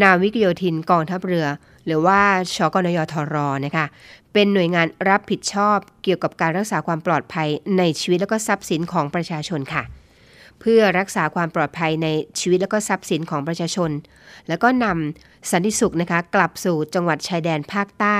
[0.02, 1.46] นาวิกโยธินกองทัพเรือ
[1.86, 2.20] หรือว่า
[2.54, 3.86] ชกนยทรนะคะ
[4.32, 7.48] เป็นหน่วยงานรับผิดชอบเกี่ยวกับการรักษาความปลอดภัย
[7.78, 9.82] ในชีวิตและก็ทรัพย์สินของประชาชนค่ะ
[10.60, 13.90] เพื่อรักษาความปลอดภัยในชีวิตและก็ทรัพย์สินของประชาชน
[14.48, 18.18] แล้วก็นำสันติสุขนะคะกลับสู่จังหวัดชายแดนภาคใต้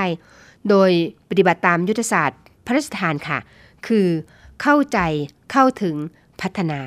[0.69, 0.91] โดย
[1.29, 3.39] ปฏิบัติตามยุทธศาสตร์พระราชทานค่ะ
[3.87, 4.07] คือ
[4.61, 4.99] เข้าใจ
[5.51, 5.95] เข้าถึง
[6.41, 6.81] พัฒนา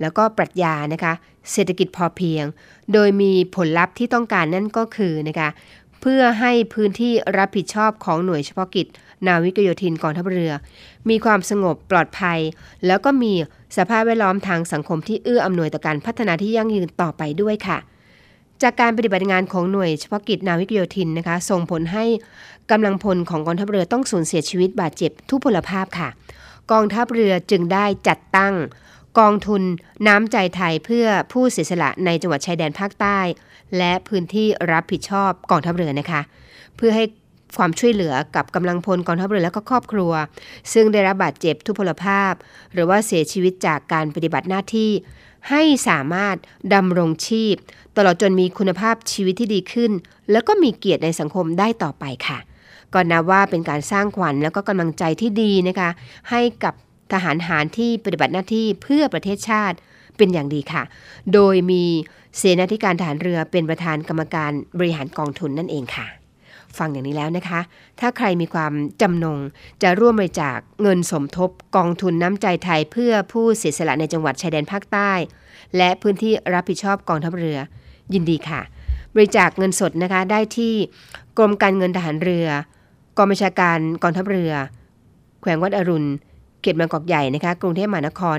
[0.00, 1.12] แล้วก็ปรัชญานะคะ
[1.52, 2.44] เศรษฐกิจพอเพียง
[2.92, 5.48] โดยมีผลลัพธ์ที่ต้องการนั่นก็คือนะคะ
[6.00, 8.86] เพื่อให้พื้นที่รับผิดชอบของหน่วยเฉพาะกิจ
[9.26, 10.52] นาวิกโยธินกองทัพเรือ
[11.08, 12.38] มีความสงบปลอดภัย
[12.86, 13.32] แล้วก็มี
[13.76, 17.78] สภาพแวดล้อมทางสังคมที่เอื้ออำนวยต่อการพัฒนาที่ยั่งยืนต่อไปด้วยค่ะ
[18.62, 22.04] จากการปฏิบัติงานของหน่วยเฉพาะกิจนาวิกโยธินนะคะ ส่งผลให้
[22.70, 26.08] กำลังพลของกองทัพเรือต้องสูญเสียชีวิตบาดเจ็บทุพพลภาพค่ะ
[26.72, 28.54] กองทัพเรือจึงได้จัดตั้ง
[29.18, 29.62] กองทุน
[30.06, 33.18] น้ำใจไทยเพื่อผู้เสียสละในจังหวัดชายแดนภาคใต้
[33.78, 36.20] และพื้นที่รับผิดชอบกองทัพเรือนะคะ
[36.76, 37.04] เพื่อให้
[37.56, 40.12] ความช่วยเหลือกับกำลังพลกองทัพเรือและก็ครอบครัว
[40.72, 42.32] ซึ่งได้รับบาดเจ็บทุพพลภาพ
[42.72, 44.90] หรือว่าเสียชีวิตจากการปฏิบัติหน้าที่
[45.50, 46.36] ให้สามารถ
[46.74, 47.54] ดำรงชีพ
[47.96, 49.92] ตลอดจนมีคุณภาพชีวิตที่ดีขึ้น
[50.30, 52.38] แล้วก็มีเกียรติในสังคมได้ต่อไปค่ะ
[52.94, 55.90] ก็นับว่าเป็นการสร้างขวัญแล้วก็กำลังใจที่ดีนะคะ
[56.30, 56.74] ให้กับ
[57.12, 59.76] ทหารหารที่ปฏิบัติหน้าที่เพื่อประเทศชาติ
[60.16, 60.82] เป็นอย่างดีค่ะ
[61.34, 61.84] โดยมี
[62.36, 66.17] เสนาธิการทหารเรือเป็นประธานกรรมการบริหารกองทุนนั่นเองค่ะ
[66.78, 67.60] ฟังอย่างนี้แล้วนะคะ
[68.00, 69.38] ถ้าใครมีความจำนง
[69.82, 75.12] จะร่วมบริจาคเงินสมทบกองทุนน้ำใจไทยเพื่อผู้เสียสละในจังหวัดชายแดนภาคใต้
[75.76, 77.58] และพื้นที่รับผิดชอบกองทัพเรือ
[78.14, 78.60] ยินดีค่ะ
[79.14, 80.74] บริจาคเงินสดนะคะได้ที่
[81.38, 82.48] กรมการเงินทหารเรือ
[83.16, 84.52] กองบัญชาการกองทัพเรือ
[85.40, 86.08] แขวงวัดอรุณ
[86.62, 88.36] เขตบางกอกใหญ่นะคะกรุงเทพมหานคร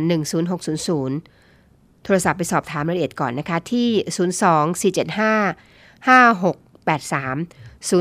[0.62, 3.90] 10600 โทรศัพท์ไปสอบถามรายละเอียดก่อนนะคะที่
[4.38, 7.92] 02 475 5683 02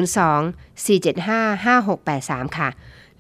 [0.85, 2.69] 475 5683 ค่ะ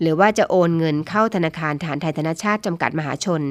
[0.00, 3.42] หรือว่าจะโอนเงินเข้าธนาคารฐานไทยธนชาติจำกัดมหาชน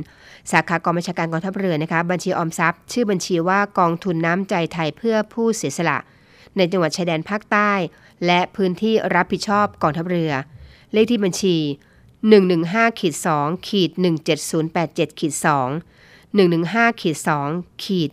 [0.51, 5.97] สาขากองบัญชาการกองทัพเรือนะคะ บัญชีออมทรัพย์ ชื่อบัญชีว่ากองทุนน้ำใจไทยเพื่อผู้เสียสละ
[6.57, 7.71] ในจังหวัดชายแดนภาคใต้
[8.25, 10.31] และพื้นที่รับผิดชอบกองทัพเรือ
[10.93, 11.55] เลขที่บัญชี
[12.27, 13.91] 115ขีด2ขีด
[14.55, 15.47] 17087ขีด2
[16.37, 17.17] 115ขีด
[17.51, 18.09] 2ขีด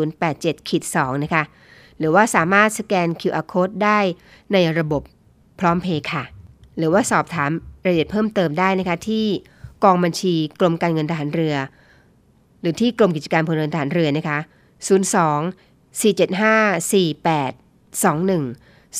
[0.00, 1.44] 17087ขีด2นะคะ
[2.02, 3.98] หรือว่าสามารถสแกน QR code ได้
[4.52, 5.02] ในระบบ
[5.60, 6.24] พร้อมเพย์ค่ะ
[6.78, 7.50] หรือว่าสอบถาม
[7.84, 9.26] รายละเอียดเพิ่มเติมได้นะคะที่
[9.84, 11.56] กองบัญชีกรมการเงินทหารเรือ
[12.60, 14.38] หรือที่กรมกิจการพลเรือนทหารเรือนะคะ
[15.40, 18.02] 02 475 4821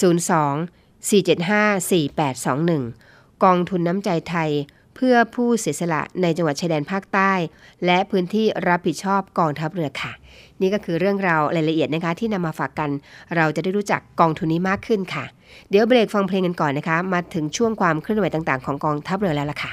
[0.00, 4.50] 02 475 4821 กองทุนน้ำใจไทย
[4.94, 7.32] เพื่อผู้เสียสละในจังหวัดชายแดนภาคใต้
[7.86, 10.12] และพื้นที่รับผิดชอบกองทัพเรือค่ะ
[10.60, 12.90] นี่ก็คือเรื่องราวรายละเอียดนะคะที่นำมาฝากกัน
[13.36, 15.24] เราจะได้รู้จักกองทุนนี้มากขึ้นค่ะ
[15.70, 19.72] เดี๋ยวเบรกฟังเพลงกันก่อนนะคะ มาถึงช่วงความเคลื่อนไหวต่างๆ ของกองทัพเรือแล้วล่ะค่ะ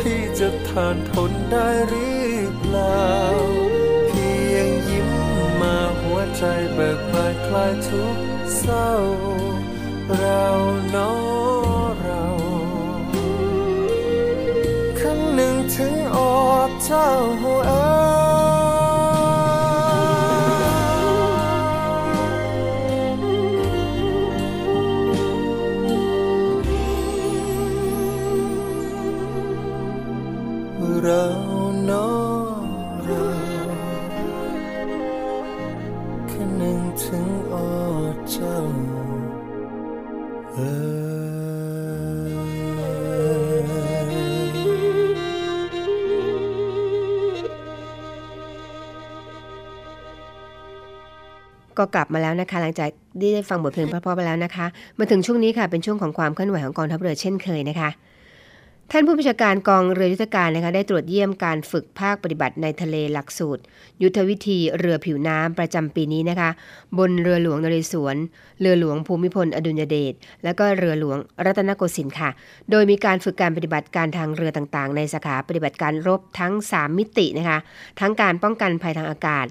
[0.00, 3.10] พี่จะทานทนได้หรือเปล่า
[4.08, 5.10] เพียงยิ้ม
[5.60, 6.44] มาหัวใจ
[6.74, 8.16] เบิกบานคลายทุก
[8.58, 8.90] เศร้า
[10.16, 10.46] เรา
[10.90, 11.12] เนอ
[12.02, 12.26] เรา
[15.00, 17.10] คำหนึ่งถึงออกเจ้า
[17.66, 18.09] เอ๋
[51.80, 54.66] ก็กลับมาแล้วนะคะ หลังจากได้ฟังบทเพลงเพราะๆไปแล้วนะคะ
[54.98, 57.90] มาถึงช่วงนี้ค่ะเป็นช่วงของความเคลื่อนไหวของกองทัพเรือเช่นเคยนะคะ
[58.92, 63.62] ท่านผู้บัญชาการกองเรือยุทธการนะคะได้ตรวจเยี่ยมการฝึกภาคปฏิบัติในทะเลหลักสูตร
[64.02, 66.50] ยุทธวิธีเรือผิวน้ำประจำปีนี้นะคะ
[66.98, 68.16] บนเรือหลวงนเรศวร
[68.60, 70.14] เรือหลวงภูมิพลอดุลยเดช
[70.44, 72.30] และก็เรือหลวงรัตนโกสินทร์ค่ะ
[72.70, 77.58] โดยมีการฝึกการปฏิบัติการทางเรือต่างๆ ในสาขาปฏิบัติการรบทั้ง 3 มิตินะคะ
[78.00, 79.46] ทั้งการป้องกันภัยทางอากาศ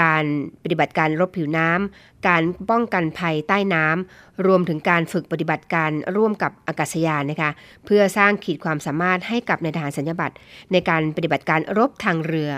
[0.00, 0.24] การ
[0.62, 7.50] ปฏิบัติการรบผิวน้ำ การป้องกันภัยใต้น้ำ รวมถึงการฝึกปฏิบัติการร่วมกับอากาศยานนะคะ
[7.84, 10.34] เพื่อสร้างขีดความสามารถให้กับในายทหารสัญญาบัตร
[10.72, 12.50] ในการปฏิบัติการรบทางเรือ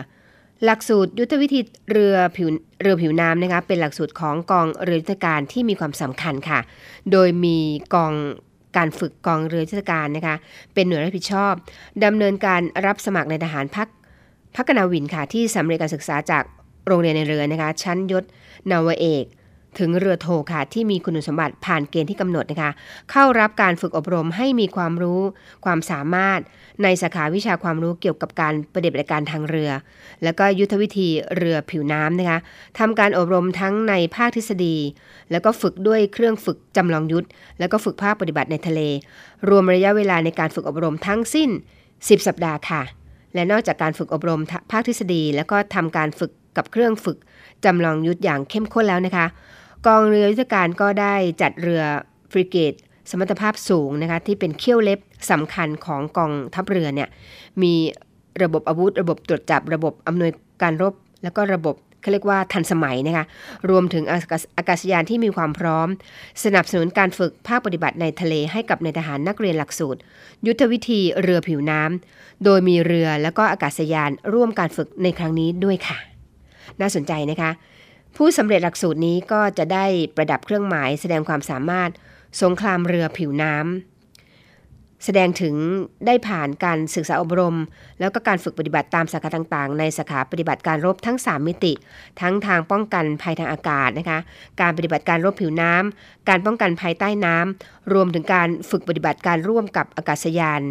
[0.65, 1.61] หลักสูตรยุทธวิธี
[1.91, 2.49] เรือผิว
[2.83, 6.61] เรือผิวน้ำนะคะเป็นหลักสูตรของกองเรือยุทธการที่มีความสำคัญค่ะ
[7.13, 7.59] โดยมี
[7.95, 8.13] กอง
[8.77, 10.37] การฝึกกองเรือยุทธการนะคะ
[10.75, 11.53] เป็นหน่วยรับผิดชอบ
[12.05, 13.89] ดำเนินการรับสมัครในทหารพัก
[14.57, 16.45] พักนาวินค่ะที่สำเร็จการศึกษาจาก
[16.87, 18.25] โรงเรียนในเรือนะคะ ชั้นยศ
[18.71, 19.27] นาวเอก
[19.81, 22.71] ถึงเรือโทค่ะที่มีคุณสมบัติผ่านเกณฑ์ที่กำหนดนะคะ
[23.11, 25.21] เข้ารับการฝึกอบรมให้มีความรู้
[25.65, 26.41] ความสามารถ
[26.83, 29.71] ในสาขาวิชาความรู้เกี่ยวกับการปฏิบัติการทางเรือ
[30.25, 32.39] แล้วก็ยุทธวิธีเรือผิวน้ำนะคะ
[32.79, 34.77] ทำการอบรมทั้งในภาคทฤษฎี
[35.31, 37.27] แล้วก็ฝึกด้วยเครื่องฝึกจำลองยุทธ
[37.59, 38.81] แล้วก็ฝึกภาคปฏิบัติในทะเล
[39.49, 41.51] รวมระยะเวลาในการฝึกอบรมทั้งสิ้น
[41.89, 42.83] 10 สัปดาห์ค่ะ
[43.35, 44.41] และนอกจากการฝึกอบรม
[44.73, 47.19] ภาคทฤษฎี แล้วก็ทำการฝึก กับเครื่องฝึก
[47.65, 49.27] จำลองยุทธอย่างเข้มข้นแล้วนะคะ
[49.87, 51.83] กองเรือยุทธการก็ได้จัดเรือ
[52.33, 52.73] ฟริเกต
[53.11, 55.01] สมรรถภาพสูงนะคะที่เป็นเขี้ยวเล็บ
[55.31, 57.09] สำคัญของกองทัพเรือเนี่ย
[57.63, 57.75] มี
[58.43, 60.31] ระบบอาวุธ ระบบตรวจจับระบบอำนวย
[60.63, 63.25] การรบ แล้วก็ระบบเขาเรียกว่าทันสมัยนะคะ
[63.71, 65.89] รวมถึงอากาศอากาศยานที่มีความพร้อม
[66.45, 70.01] สนับสนุนการฝึกภาคปฏิบัติในทะเลให้กับในทหารนักเรียนหลักสูตร
[70.47, 76.12] ยุทธวิธีเรือผิวน้ำโดยมีเรือและก็อากาศยานร่วมการฝึกในครั้งนี้ด้วยค่ะ
[76.81, 77.51] น่าสนใจนะคะ
[78.17, 79.85] ผู้สำเร็จหลักสูตรนี้ก็จะได้
[80.17, 81.91] ประดับเครื่องหมายแสดงความสามารถ
[82.43, 83.65] สงครามเรือผิวน้ำ
[85.05, 85.55] แสดงถึง
[86.07, 87.57] ได้ผ่านการศึกษาอบรม
[88.01, 91.73] แล้วก็การฝึกปฏิบัติตามสาขาต่างๆ ในสาขาปฏิบัติการรบทั้ง 3 มิติ
[92.21, 94.19] ทั้งทางป้องกันภัยทางอากาศนะคะ
[94.61, 100.63] การปฏิบัติการรบผิวน้ำการป้องกันภัยใต้น้ำรวมถึงการฝึกปฏิบัติการร่วมกับอากาศยาน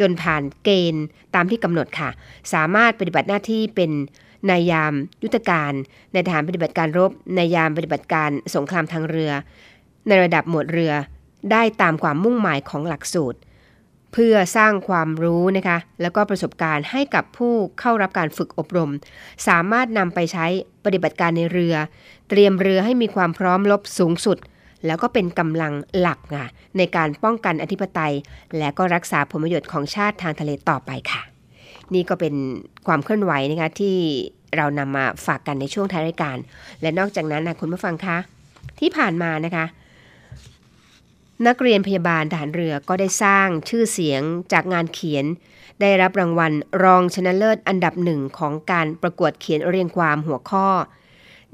[0.00, 1.04] จนผ่านเกณฑ์
[1.34, 2.10] ตามที่กำหนดค่ะ
[2.52, 3.90] สามารถปฏิบัติหน้าที่เป็น
[4.50, 5.72] นายามยุทธการ
[6.12, 9.30] ในฐานปฏิบัติการรบนายามปฏิบัติการสงครามทางเรือ
[10.08, 10.92] ในระดับหมวดเรือ
[11.52, 13.38] ได้ตามความมุ่งหมายของหลักสูตร
[14.12, 18.90] เพื่อสร้างความรู้นะคะ แล้วก็ประสบการณ์ให้กับผู้เข้ารับการฝึกอบรม
[19.48, 20.46] สามารถนำไปใช้
[20.84, 21.74] ปฏิบัติการในเรือ
[22.28, 24.38] เตรียมเรือให้มีความพร้อมรบสูงสุด
[24.86, 26.18] แล้วก็เป็นกำลังหลัก
[26.78, 28.14] ในการป้องกันอธิปไตย
[28.58, 31.29] และก็รักษาผลประโยชน์ของชาติทางทะเลต่อไปค่ะ
[31.94, 32.34] นี่ก็เป็น
[32.86, 33.96] ความเคลื่อนไหวนะคะที่
[34.56, 36.36] เรานำมาฝากกันในช่วงท้ายรายการ
[36.80, 38.18] และนอกจากนั้นนะคุณผู้ฟังคะ
[38.80, 39.64] ที่ผ่านมานะคะ
[41.46, 44.22] นักเรียนพยาบาลทหารเรือก็ได้สร้างชื่อเสียง
[44.52, 45.24] จากงานเขียน
[45.80, 46.52] ได้รับรางวัล
[46.84, 50.66] รองชนะเลิศอันดับหนึ่งของการประกวดเขียนเรียงความหัวข้อ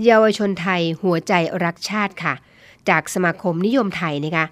[0.04, 1.32] เยาวชนไทยหัวใจ
[1.64, 2.34] รักชาติค่ะ
[2.88, 4.46] จากสมาคมนิยมไทยนะคะ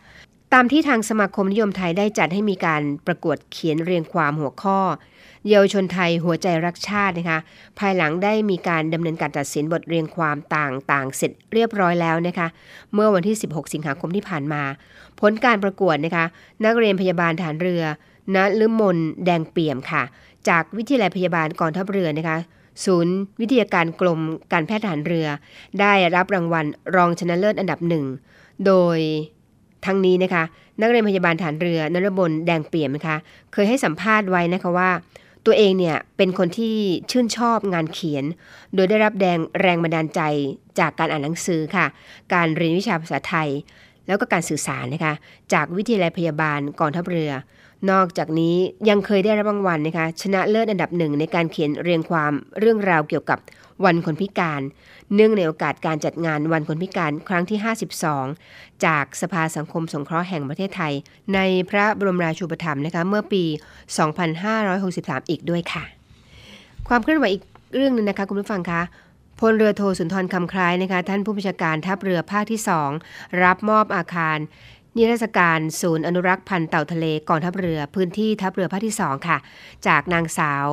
[0.53, 4.79] ตามที่ทางสมาคมนิยมไทยได้จัดให้มีการประกวดเขียนเรียงความหัวข้อ
[5.49, 7.39] เยาวชนไทยหัวใจรักชาตินะคะ
[7.79, 12.47] ภายหลังได้มีการดำเนินการตัดสินบทเรียงความต่างๆ เสร็จเรียบร้อยแล้วนะคะ
[12.95, 14.63] เมื่อวันที่ 16 สิงหาคมที่ผ่านมา
[15.21, 16.25] ผลการประกวดนะคะ
[16.65, 17.83] นักเรียนพยาบาลฐานเรือ
[18.35, 20.03] ณลึมนแดงเปี่ยมค่ะ
[20.49, 22.39] จากวิทยาลัยพยาบาลกองทัพเรือนะคะ
[22.85, 24.21] ศูนย์วิทยาการกรม
[24.53, 25.27] การแพทย์ทหารเรือ
[25.81, 26.67] ได้รับรางวัล
[26.97, 28.05] รองชนะเลิศอันดับหนึ่ง
[28.67, 28.99] โดย
[29.87, 30.43] ทั้งนี้นะคะ
[30.81, 33.17] นักเรียนพยาบาลฐานเรือนรบนแดงเปี่ยมนะคะ
[33.53, 34.91] เคยให้สัมภาษณ์ไว้นะคะว่า
[35.47, 36.77] ตัวเองเนี่ยเป็นคนที่
[37.11, 38.25] ชื่นชอบงานเขียน
[38.75, 40.21] โดยได้รับแรงแรงบันดาลใจ
[40.79, 41.87] จากการอ่านหนังสือค่ะ
[42.35, 43.49] การเรียนวิชาภาษาไทย
[44.07, 45.15] แล้วก็การสื่อสารนะคะ
[45.53, 47.33] จากวิทยาลัยพยาบาลกองทัพเรือ
[47.91, 48.57] นอกจากนี้
[48.89, 53.39] ยังเคยได้รับรางวัลนะคะ ชนะเลิศอันดับหนึ่งในการเขียนเรียงความเรื่องราวเกี่ยวกับ
[53.85, 54.63] วันคนพิการ
[55.15, 57.59] เนื่องในโอกาสการจัดงานวันคนพิการครั้งที่
[58.21, 60.93] 52 จากสภาสังคมสงเคราะห์แห่งประเทศไทย
[61.35, 61.41] ใน
[61.71, 63.45] พระบรมราชูปถัมภ์นะคะเมื่อปี
[64.37, 65.85] 2563 อีกด้วยค่ะ
[66.89, 67.43] ความเคลื่อนไหวอีก
[67.77, 68.83] เรื่องหนึงนะคะคุณผู้ฟังคะ
[69.41, 72.61] พลเรือโทสุนทรคำคล้ายนะคะท่านผู้บัญชาการทัพเรือภาคที่
[73.01, 74.39] 2 รับมอบอาคาร
[74.97, 79.39] นิทรรศการศูนย์อนุรักษ์พันธุ์เต่าทะเลกองทัพเรือพื้นที่ทัพเรือภาคที่ 2 ค่ะ
[79.87, 80.67] จากนางสาว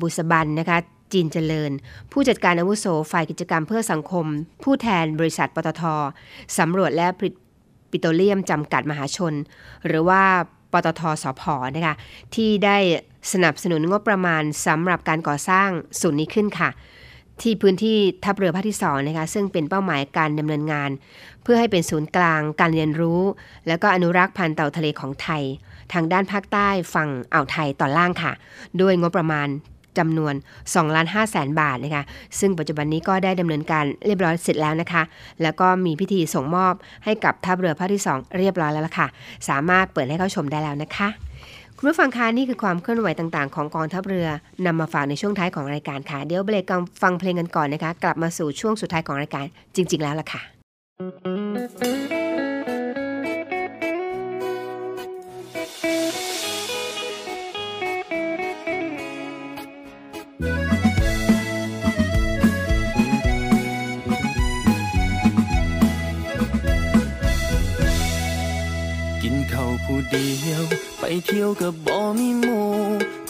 [0.00, 0.78] บุษบันนะคะ
[1.12, 1.72] จีนเจริญ
[2.12, 4.26] ผู้จัดการอาวุโสฝ่ายกิจกรรมเพื่อสังคม
[4.64, 5.82] ผู้แทนบริษัทปตท
[6.58, 7.34] สำรวจและผลิต
[7.90, 9.34] ปิโตรเลียมจำกัดมหาชน
[9.86, 10.22] หรือว่า
[10.72, 11.42] ปตทสพ
[11.74, 11.94] นะคะ
[12.34, 12.76] ที่ได้
[13.32, 15.68] สนับสนุนงบประมาณสำหรับการก่อสร้าง
[16.00, 16.70] ศูนย์นี้ขึ้นค่ะ
[17.40, 20.90] ที่พื้นที่ทัพเรือภาคที่2นะคะซึ่งเป็นเป้าหมายการดำเนินงาน
[21.42, 23.20] เพื่อให้เป็นศูนย์กลางการเรียนรู้
[23.68, 25.42] แล้วก็อนุรักษ์พันธุ์เต่าทะเลของไทย
[25.92, 28.32] ทางด้านภาคใต้ฝั่งอ่าวไทยตอนล่างค่ะ
[28.80, 29.48] ด้วยงบประมาณ
[29.98, 30.34] จำนวน
[30.64, 32.04] 2ล้าน5แสนบาทนะคะ
[32.40, 35.02] ซึ่งปัจจุบันนี้ก็ได้ดำเนินการเรียบร้อยเสร็จแล้วนะคะ
[35.42, 36.74] แล้วก็มีพิธีส่งมอบ
[37.04, 39.06] ให้กับทัพเรือภาคที่ 2 เรียบร้อยแล้วล่ะค่ะ
[39.48, 41.08] สามารถเปิดให้เข้าชมได้แล้วนะคะ
[41.76, 44.28] คุณผู้ฟังคะนี่คือความเคลื่อนไหวต่างๆ ของกองทัพเรือ
[44.66, 49.44] นำมาฝากในช่วงท้ายของรายการค่ะ เดี๋ยวเบรกกันฟังเพลงกันก่อนนะคะ กลับมาสู่ช่วงสุดท้ายของรายการ
[49.76, 50.40] จริง ๆ แล้วล่ะค่ะ
[69.92, 70.62] ผู้เดียว
[71.00, 72.66] ไปเที่ยวกับบ่มีหมู่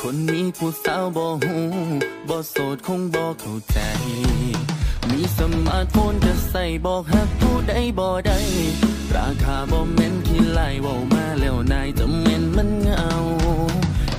[0.01, 1.57] คนมีผู้สาวบ่หู
[2.29, 3.79] บ่โสดคงบ่เข้าใจ
[5.11, 8.39] มีสมาร์ทโฟนจะใส่บอกหักผู้ใดบ่ได้
[9.17, 13.13] ราคาบ่แม่นที่ไล่ว้ามาแล้วนายจะแม่นมันเงา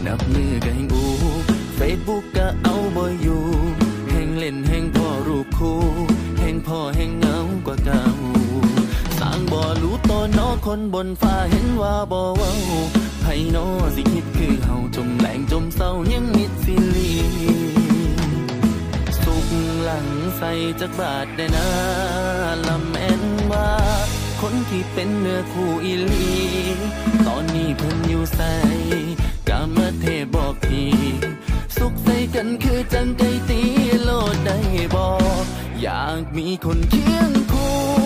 [0.06, 1.08] นับมือก็แห่งอู
[1.76, 3.44] เฟซบุ๊กก็เอาบ่อยู่
[4.12, 5.80] แห่งเล่นแห่งพ่อรูปคู่
[6.40, 8.04] แห่งพ่อแห่งเงากว่าเก่า
[10.66, 12.54] คนบนฟ้าเห็นว่าบ่เว้า
[13.22, 13.26] ไผ
[13.56, 13.58] น
[13.96, 17.14] สิคิดคือเฮาจมแหลงจมเศร้ายังมิดสิลี
[19.24, 19.48] สุก
[19.82, 21.68] หลังใส่จักบาทได้นะ
[22.68, 23.70] ลำแม่นว่า
[24.42, 26.32] คนที่เป็นเนื้อคู่อีลี
[27.28, 28.56] ตอนนี้เพิ่นอยู่ใส่
[29.50, 30.86] กามเทบอกที
[31.78, 33.62] สุขใส่กันคือจังไกตี
[34.04, 34.58] โลดได้
[34.96, 35.44] บอก
[35.82, 38.01] อยากมีคนเคียงคู่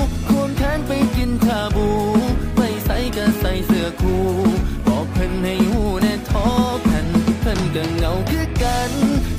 [4.01, 4.15] กู
[4.87, 6.45] บอกเพิ่นให้หูแน่ทอ
[6.87, 7.07] พัน
[7.41, 8.91] เพิ่นก็เหงาคือกัน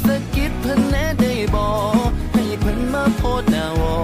[0.07, 1.73] สะกิดเพิ่นแน่ได้บอ
[2.07, 3.97] กให้เพิ่นมาโพดหน้าวอ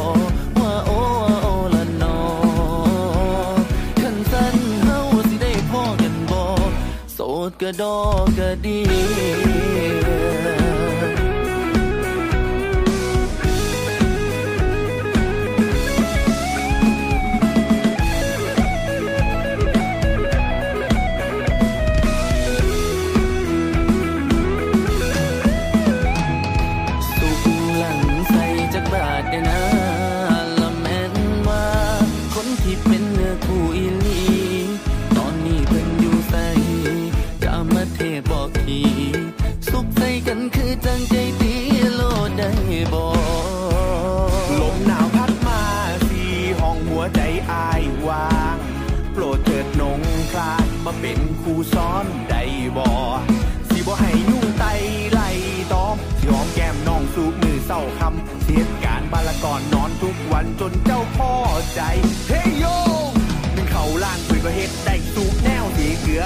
[0.59, 2.19] ว่าโอ้ว่าโอ้ละนอ
[4.01, 4.99] คันสั้นเฮา
[5.29, 6.41] สิได้พ่อกันบ่
[7.15, 8.81] โสดก็ดอกก็ดี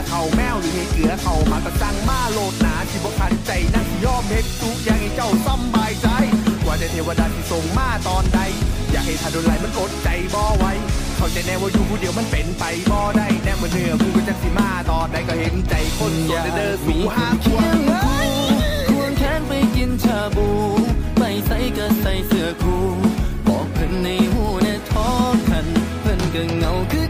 [0.08, 6.08] เขาแมวหรือให้เกลือเขามาก็สั่งมาโลดหนาสิบ่คันใจนักสิยอมเฮ็ดทุกอย่างให้เจ้าสำบายใจ
[6.64, 8.40] กว่าแต่เทวดาที่ส่งมาตอนใด
[8.92, 10.64] อยากให้ทาโดนไลมันอดใจบ่ไว
[11.16, 17.78] เข้าใจแน่ว่าอยู่ผู้เดียวมันเป็นไปบ่ได้แน่เมื่อเนื้อผู้ก็จักสิมาตอนใดก็เห็นใจคนโสดเด้อสู่หาควง
[18.88, 20.48] ควงแขนไปกินชาบู
[21.18, 22.84] ไปใส่ก็ใส่เสื้อคู่
[23.46, 25.08] บอกเพิ่นในหูแน่ท้อ
[25.48, 25.66] คัน
[26.00, 27.05] เพิ่นก็เงาคือ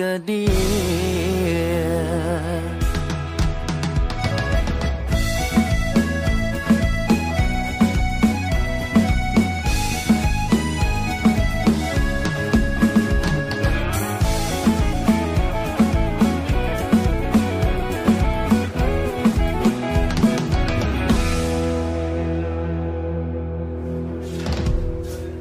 [0.00, 0.42] ก็ดี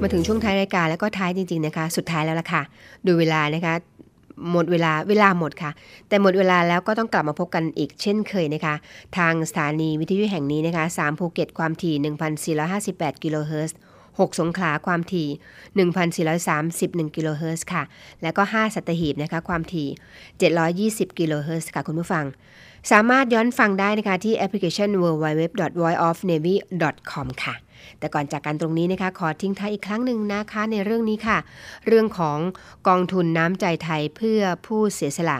[0.03, 2.61] มาถึงช่วงท้ายรายการแล้วก็ท้ายจริง ๆนะคะ สุดท้ายแล้วล่ะค่ะ
[3.07, 3.73] ดูเวลานะคะ
[4.51, 5.71] หมดเวลาเวลาหมดค่ะ
[6.07, 8.75] แต่หมดเวลาแล้วก็ต้องกลับมาพบกันอีกเช่นเคยนะคะ
[9.17, 11.95] ทางสถานีวิทยุแห่งนี้นะคะ3ภูเก็ตความถี่
[12.73, 13.77] 1,458 กิโลเฮิรตซ์
[14.19, 15.27] 6 สงขลาความถี่
[17.07, 17.83] 1,431 กิโลเฮิรตซ์ค่ะ
[18.21, 19.87] แล้วก็ 5 สัตหีบนะคะความถี่
[21.09, 22.25] 720 กิโลเฮิรตซ์ค่ะคุณผู้ฟัง
[22.91, 27.55] สามารถย้อนฟังได้นะคะที่แอปพลิเคชัน www.voiceofnavy.com ค่ะ
[27.99, 31.37] แต่ก่อนจากกันตรงนี้นะคะ ขอทิ้งท้ายอีกครั้งหนึ่งนะคะในเรื่องนี้ค่ะ
[31.87, 32.39] เรื่องของ
[32.87, 35.37] กองทุนน้ำใจไทยเพื่อผู้เสียสละ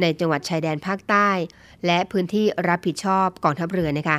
[0.00, 1.28] ในจังหวัดชายแดนภาคใต้
[1.86, 4.18] และพื้นที่รับผิดชอบกองทัพเรือนะคะ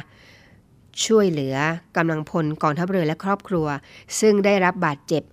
[1.05, 1.55] ช่วยเหลือ
[1.97, 3.67] กำลังพลกองทัพเรือและครอบครัว
[4.19, 5.23] ซึ่งได้รับบาดเจ็บ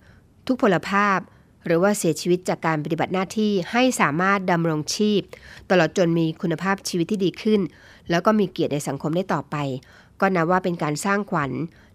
[0.46, 1.18] ทุกพลภาพ
[1.66, 5.22] หรือว่าเสียชีวิตจากการปฏิบัติหน้าที่ให้สามารถดำรงชีพ
[5.70, 7.60] ตลอดจนมีคุณภาพชีวิตที่ดีขึ้น
[8.10, 9.56] แล้วก็มีเกียรติในสังคมได้ต่อไป
[10.20, 11.50] ก็นับว่าเป็นการสร้างขวัญ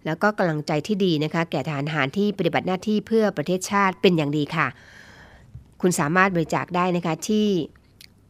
[0.06, 4.68] แล้วก็กำลังใจที่ดีนะคะ แก่ทหารหารที่ปฏิบัติหน้าที่เพื่อประเทศชาติเป็นอย่างดีค่ะ
[5.82, 7.48] คุณสามารถบริจาคได้นะคะที่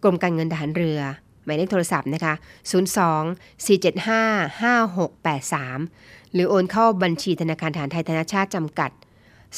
[0.03, 0.99] กรมการเงินทหารเรือ
[1.43, 2.33] หมายเลขโทรศัพท์นะคะ
[2.71, 8.91] 02 475 5683 หรือโอนเข้าบัญชีธนาคารฐานไทยธนาชาติจำกัด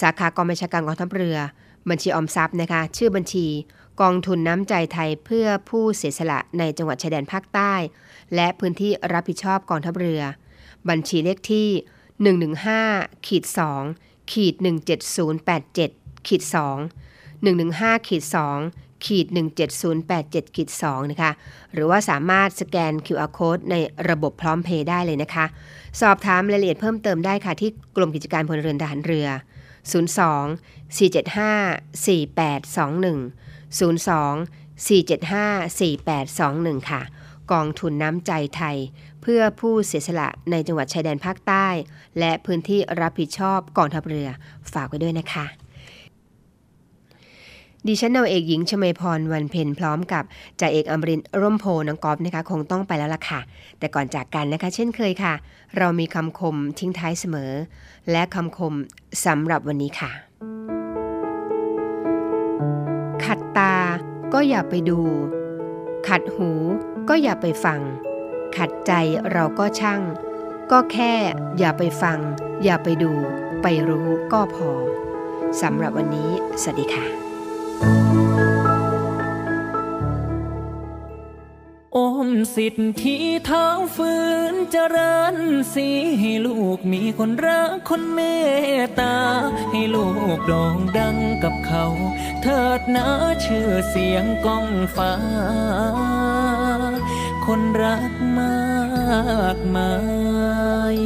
[0.01, 1.38] สาขากองบัญชาการกองทัพเรือ
[1.89, 3.45] บัญชีออมทรัพย์นะคะ ชื่อบัญชี
[4.01, 7.74] กองทุนน้ำใจไทยเพื่อผู้เสียสละในจังหวัดชายแดนภาคใต้
[8.36, 10.22] และพื้นที่รับผิดชอบกองทัพเรือ
[10.89, 11.70] บัญชีเลขที่
[12.20, 13.43] 115ขีด
[13.88, 16.55] 2ขีด17087ขีด2
[17.43, 18.24] 115ขีด
[18.63, 19.26] 2ขีด
[19.89, 21.32] 17087ขีด2นะคะ
[21.74, 23.76] หรือว่าสามารถสแกน QR Code ใน
[24.09, 25.45] ระบบพร้อมเพย์ได้เลยนะคะ
[26.01, 29.28] สอบถามรายละเอียดเพิ่มเติมได้ค่ะที่กรมกิจการพลเรือนทหารเรือ
[29.89, 33.20] 02 475 4821
[33.80, 33.89] 02
[34.88, 37.01] 475 4821 ค่ะ
[37.52, 38.78] กองทุนน้ำใจไทย
[39.22, 41.68] เพื่อผู้เสียสละในจังหวัดชายแดนภาคใต้
[42.20, 44.30] และพื้นที่รับผิดชอบกองทัพเรือ
[44.74, 45.45] ฝากไว้ด้วยนะคะ
[47.88, 50.24] ดิฉันนาวเอกหญิงชมพรวันเพ็ญพร้อมกับ
[50.60, 53.39] จ่าเอกอมรินร์ร่มโพน้องกอฟนะคะคงต้องไปแล้วล่ะค่ะ
[53.80, 55.34] แต่ก่อนจากกันนะคะ เช่นเคยค่ะ
[55.78, 57.52] เรามีคำคมทิ้งท้ายเสมอ
[58.12, 58.74] และคำคม
[59.26, 60.12] สำหรับวันนี้ค่ะ
[63.24, 63.74] ขัดตา
[64.34, 65.00] ก็อย่าไปดู
[66.08, 66.52] ขัดหู
[67.10, 67.82] ก็อย่าไปฟัง
[68.58, 68.91] ขัดใจ
[69.32, 70.02] เราก็ช่าง
[70.72, 71.14] ก็แค่
[71.58, 72.20] อย่าไปฟัง
[72.64, 73.12] อย่าไปดู
[73.62, 74.72] ไปรู้ก็พอ
[75.62, 76.32] สำหรับวันนี้
[76.62, 77.28] สวัสดีค่ะ
[82.56, 83.66] สิทธิเท้า
[83.96, 84.14] ฝื
[84.52, 85.38] นเจริญ
[85.74, 85.88] สี
[86.20, 88.20] ให้ลูกมีคนรักคนเม
[88.82, 89.18] ตตา
[89.72, 91.86] ให้ลูกโด่งดังกับเขา
[92.42, 93.08] เถิดนะ
[93.46, 95.14] ชื่อเสียงก้องฟ้า
[97.46, 98.60] คนรักมา
[99.56, 99.94] กมา
[100.96, 100.98] ย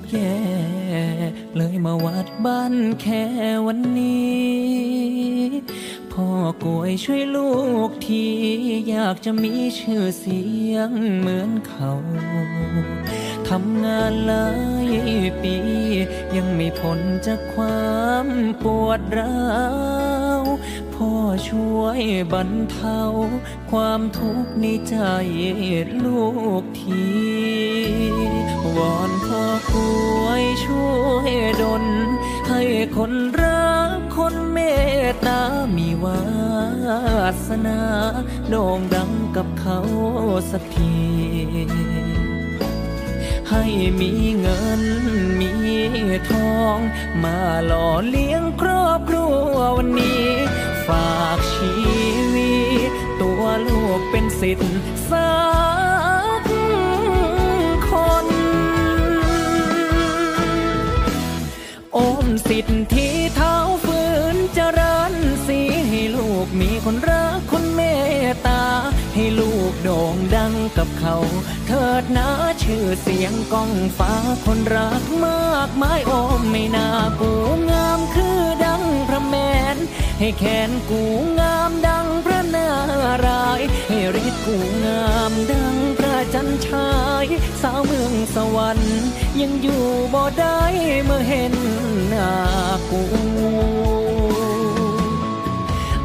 [0.00, 0.36] กแย่
[1.56, 3.24] เลยมาวัดบ้านแค่
[3.66, 4.74] วันนี้
[6.12, 6.28] พ่อ
[6.64, 7.52] กวยช่วยลู
[7.88, 8.24] กที
[8.90, 10.42] อยากจะมีชื่อเสี
[10.72, 11.92] ยงเหมือนเขา
[13.48, 14.48] ทำงานหลา
[14.86, 14.88] ย
[15.42, 15.56] ปี
[16.36, 18.26] ยังไม่พ้นจากความ
[18.62, 19.48] ปวดร้า
[20.40, 20.42] ว
[20.94, 21.12] พ่อ
[21.48, 23.00] ช่วยบรรเทา
[23.70, 24.96] ความทุกข์ในใจ
[26.04, 26.24] ลู
[26.60, 27.04] กที
[28.76, 29.74] วอนพ่อก
[30.22, 31.84] วยช่วยดล
[32.48, 32.62] ให้
[32.96, 34.58] คนรักคนเม
[35.08, 35.40] ตตา
[35.76, 36.22] มีวา
[37.46, 37.80] สนา
[38.48, 39.78] โด่งดังกับเขา
[40.50, 40.94] สักที
[43.50, 43.64] ให้
[44.00, 44.82] มีเงิน
[45.40, 45.52] มี
[46.30, 46.78] ทอง
[47.24, 50.26] มาหล่อเลี้ยงครอบครัววันนี้
[50.86, 51.72] ฝากชี
[52.34, 52.54] วิ
[52.88, 54.74] ต ตัวลูกเป็นสิทธิ์
[55.10, 55.30] สั
[55.93, 55.93] ก
[61.94, 64.00] โอมสิทธิเท้าฝื
[64.34, 65.14] นเจริญ
[65.46, 67.80] สีให้ลูกมีคนรักคนเม
[68.30, 68.64] ตตา
[69.14, 71.16] ให้ลูกโด่งดังกับเขา
[71.66, 72.28] เถิดนะ
[72.62, 74.14] ชื่อเสียงก้องฟ้า
[74.44, 76.88] คนรักมากมายโอมไม่น่า
[77.20, 77.32] กู
[77.70, 79.34] งามคือดังพระแม
[79.74, 79.76] น
[80.18, 81.02] ให้แขนกู
[81.40, 82.68] งามดังพระนา
[83.26, 86.03] ราย ให้ฤทธิ์กูงามดังพระ
[86.34, 86.90] จันชา
[87.24, 87.26] ย
[87.62, 89.04] สาวเมืองสวรรค์
[89.40, 89.82] ยังอยู่
[90.14, 90.60] บ่ได้
[91.04, 91.54] เมื่อเห็น
[92.08, 92.30] หน้า
[92.90, 93.02] กู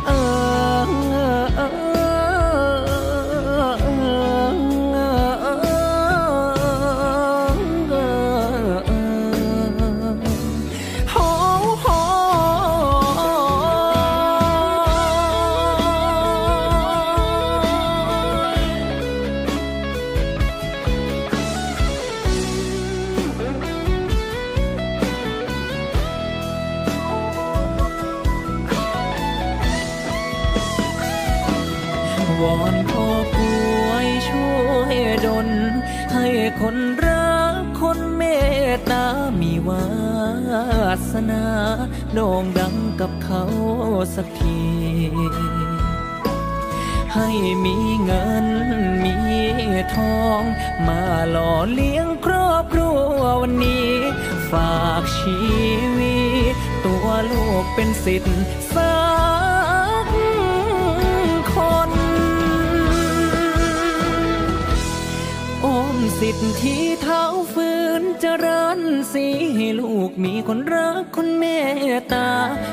[0.06, 0.90] เออ
[1.56, 1.89] เออ
[42.14, 43.43] โด่งดังกับเขา
[44.16, 44.62] สักที
[47.14, 47.30] ให้
[47.66, 48.47] มีเงิน
[49.03, 49.16] มี
[49.95, 50.41] ทอง
[50.88, 51.01] มา
[51.32, 53.91] หล่อเลี้ยงครอบครัววันนี้
[54.51, 55.39] ฝากชี
[55.97, 56.20] วิ
[56.53, 56.55] ต
[56.86, 58.39] ตัวลูกเป็นสิทธิ์
[69.20, 71.43] สีให้ลูกมีคนรักคนเม
[71.97, 72.30] ตตา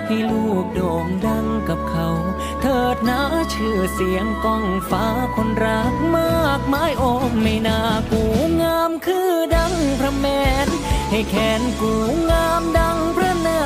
[0.07, 2.09] ให้ลูกโด่งดังกับเขา
[2.61, 3.21] เถิดนะ
[3.55, 7.81] ชื่อเสียงก้องฟ้าคนรักมากมายโอมไม่น่า
[8.11, 8.23] กู
[8.63, 10.27] งามคือดังพระแม
[10.67, 10.69] น
[11.11, 11.93] ให้แขนกู
[12.31, 13.61] งามดังพระนา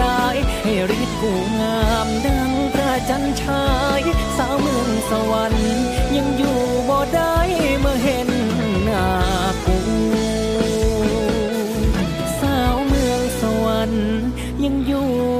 [0.00, 3.66] รายให้ฤทธิ์กูงามดังพระจันทรา
[4.00, 4.02] ย
[4.36, 5.80] สาวเมืองสวรรค์
[6.16, 6.58] ยังอยู่
[6.88, 7.36] บ่ได้
[7.80, 8.29] เมื่อเห็น
[14.88, 15.02] กู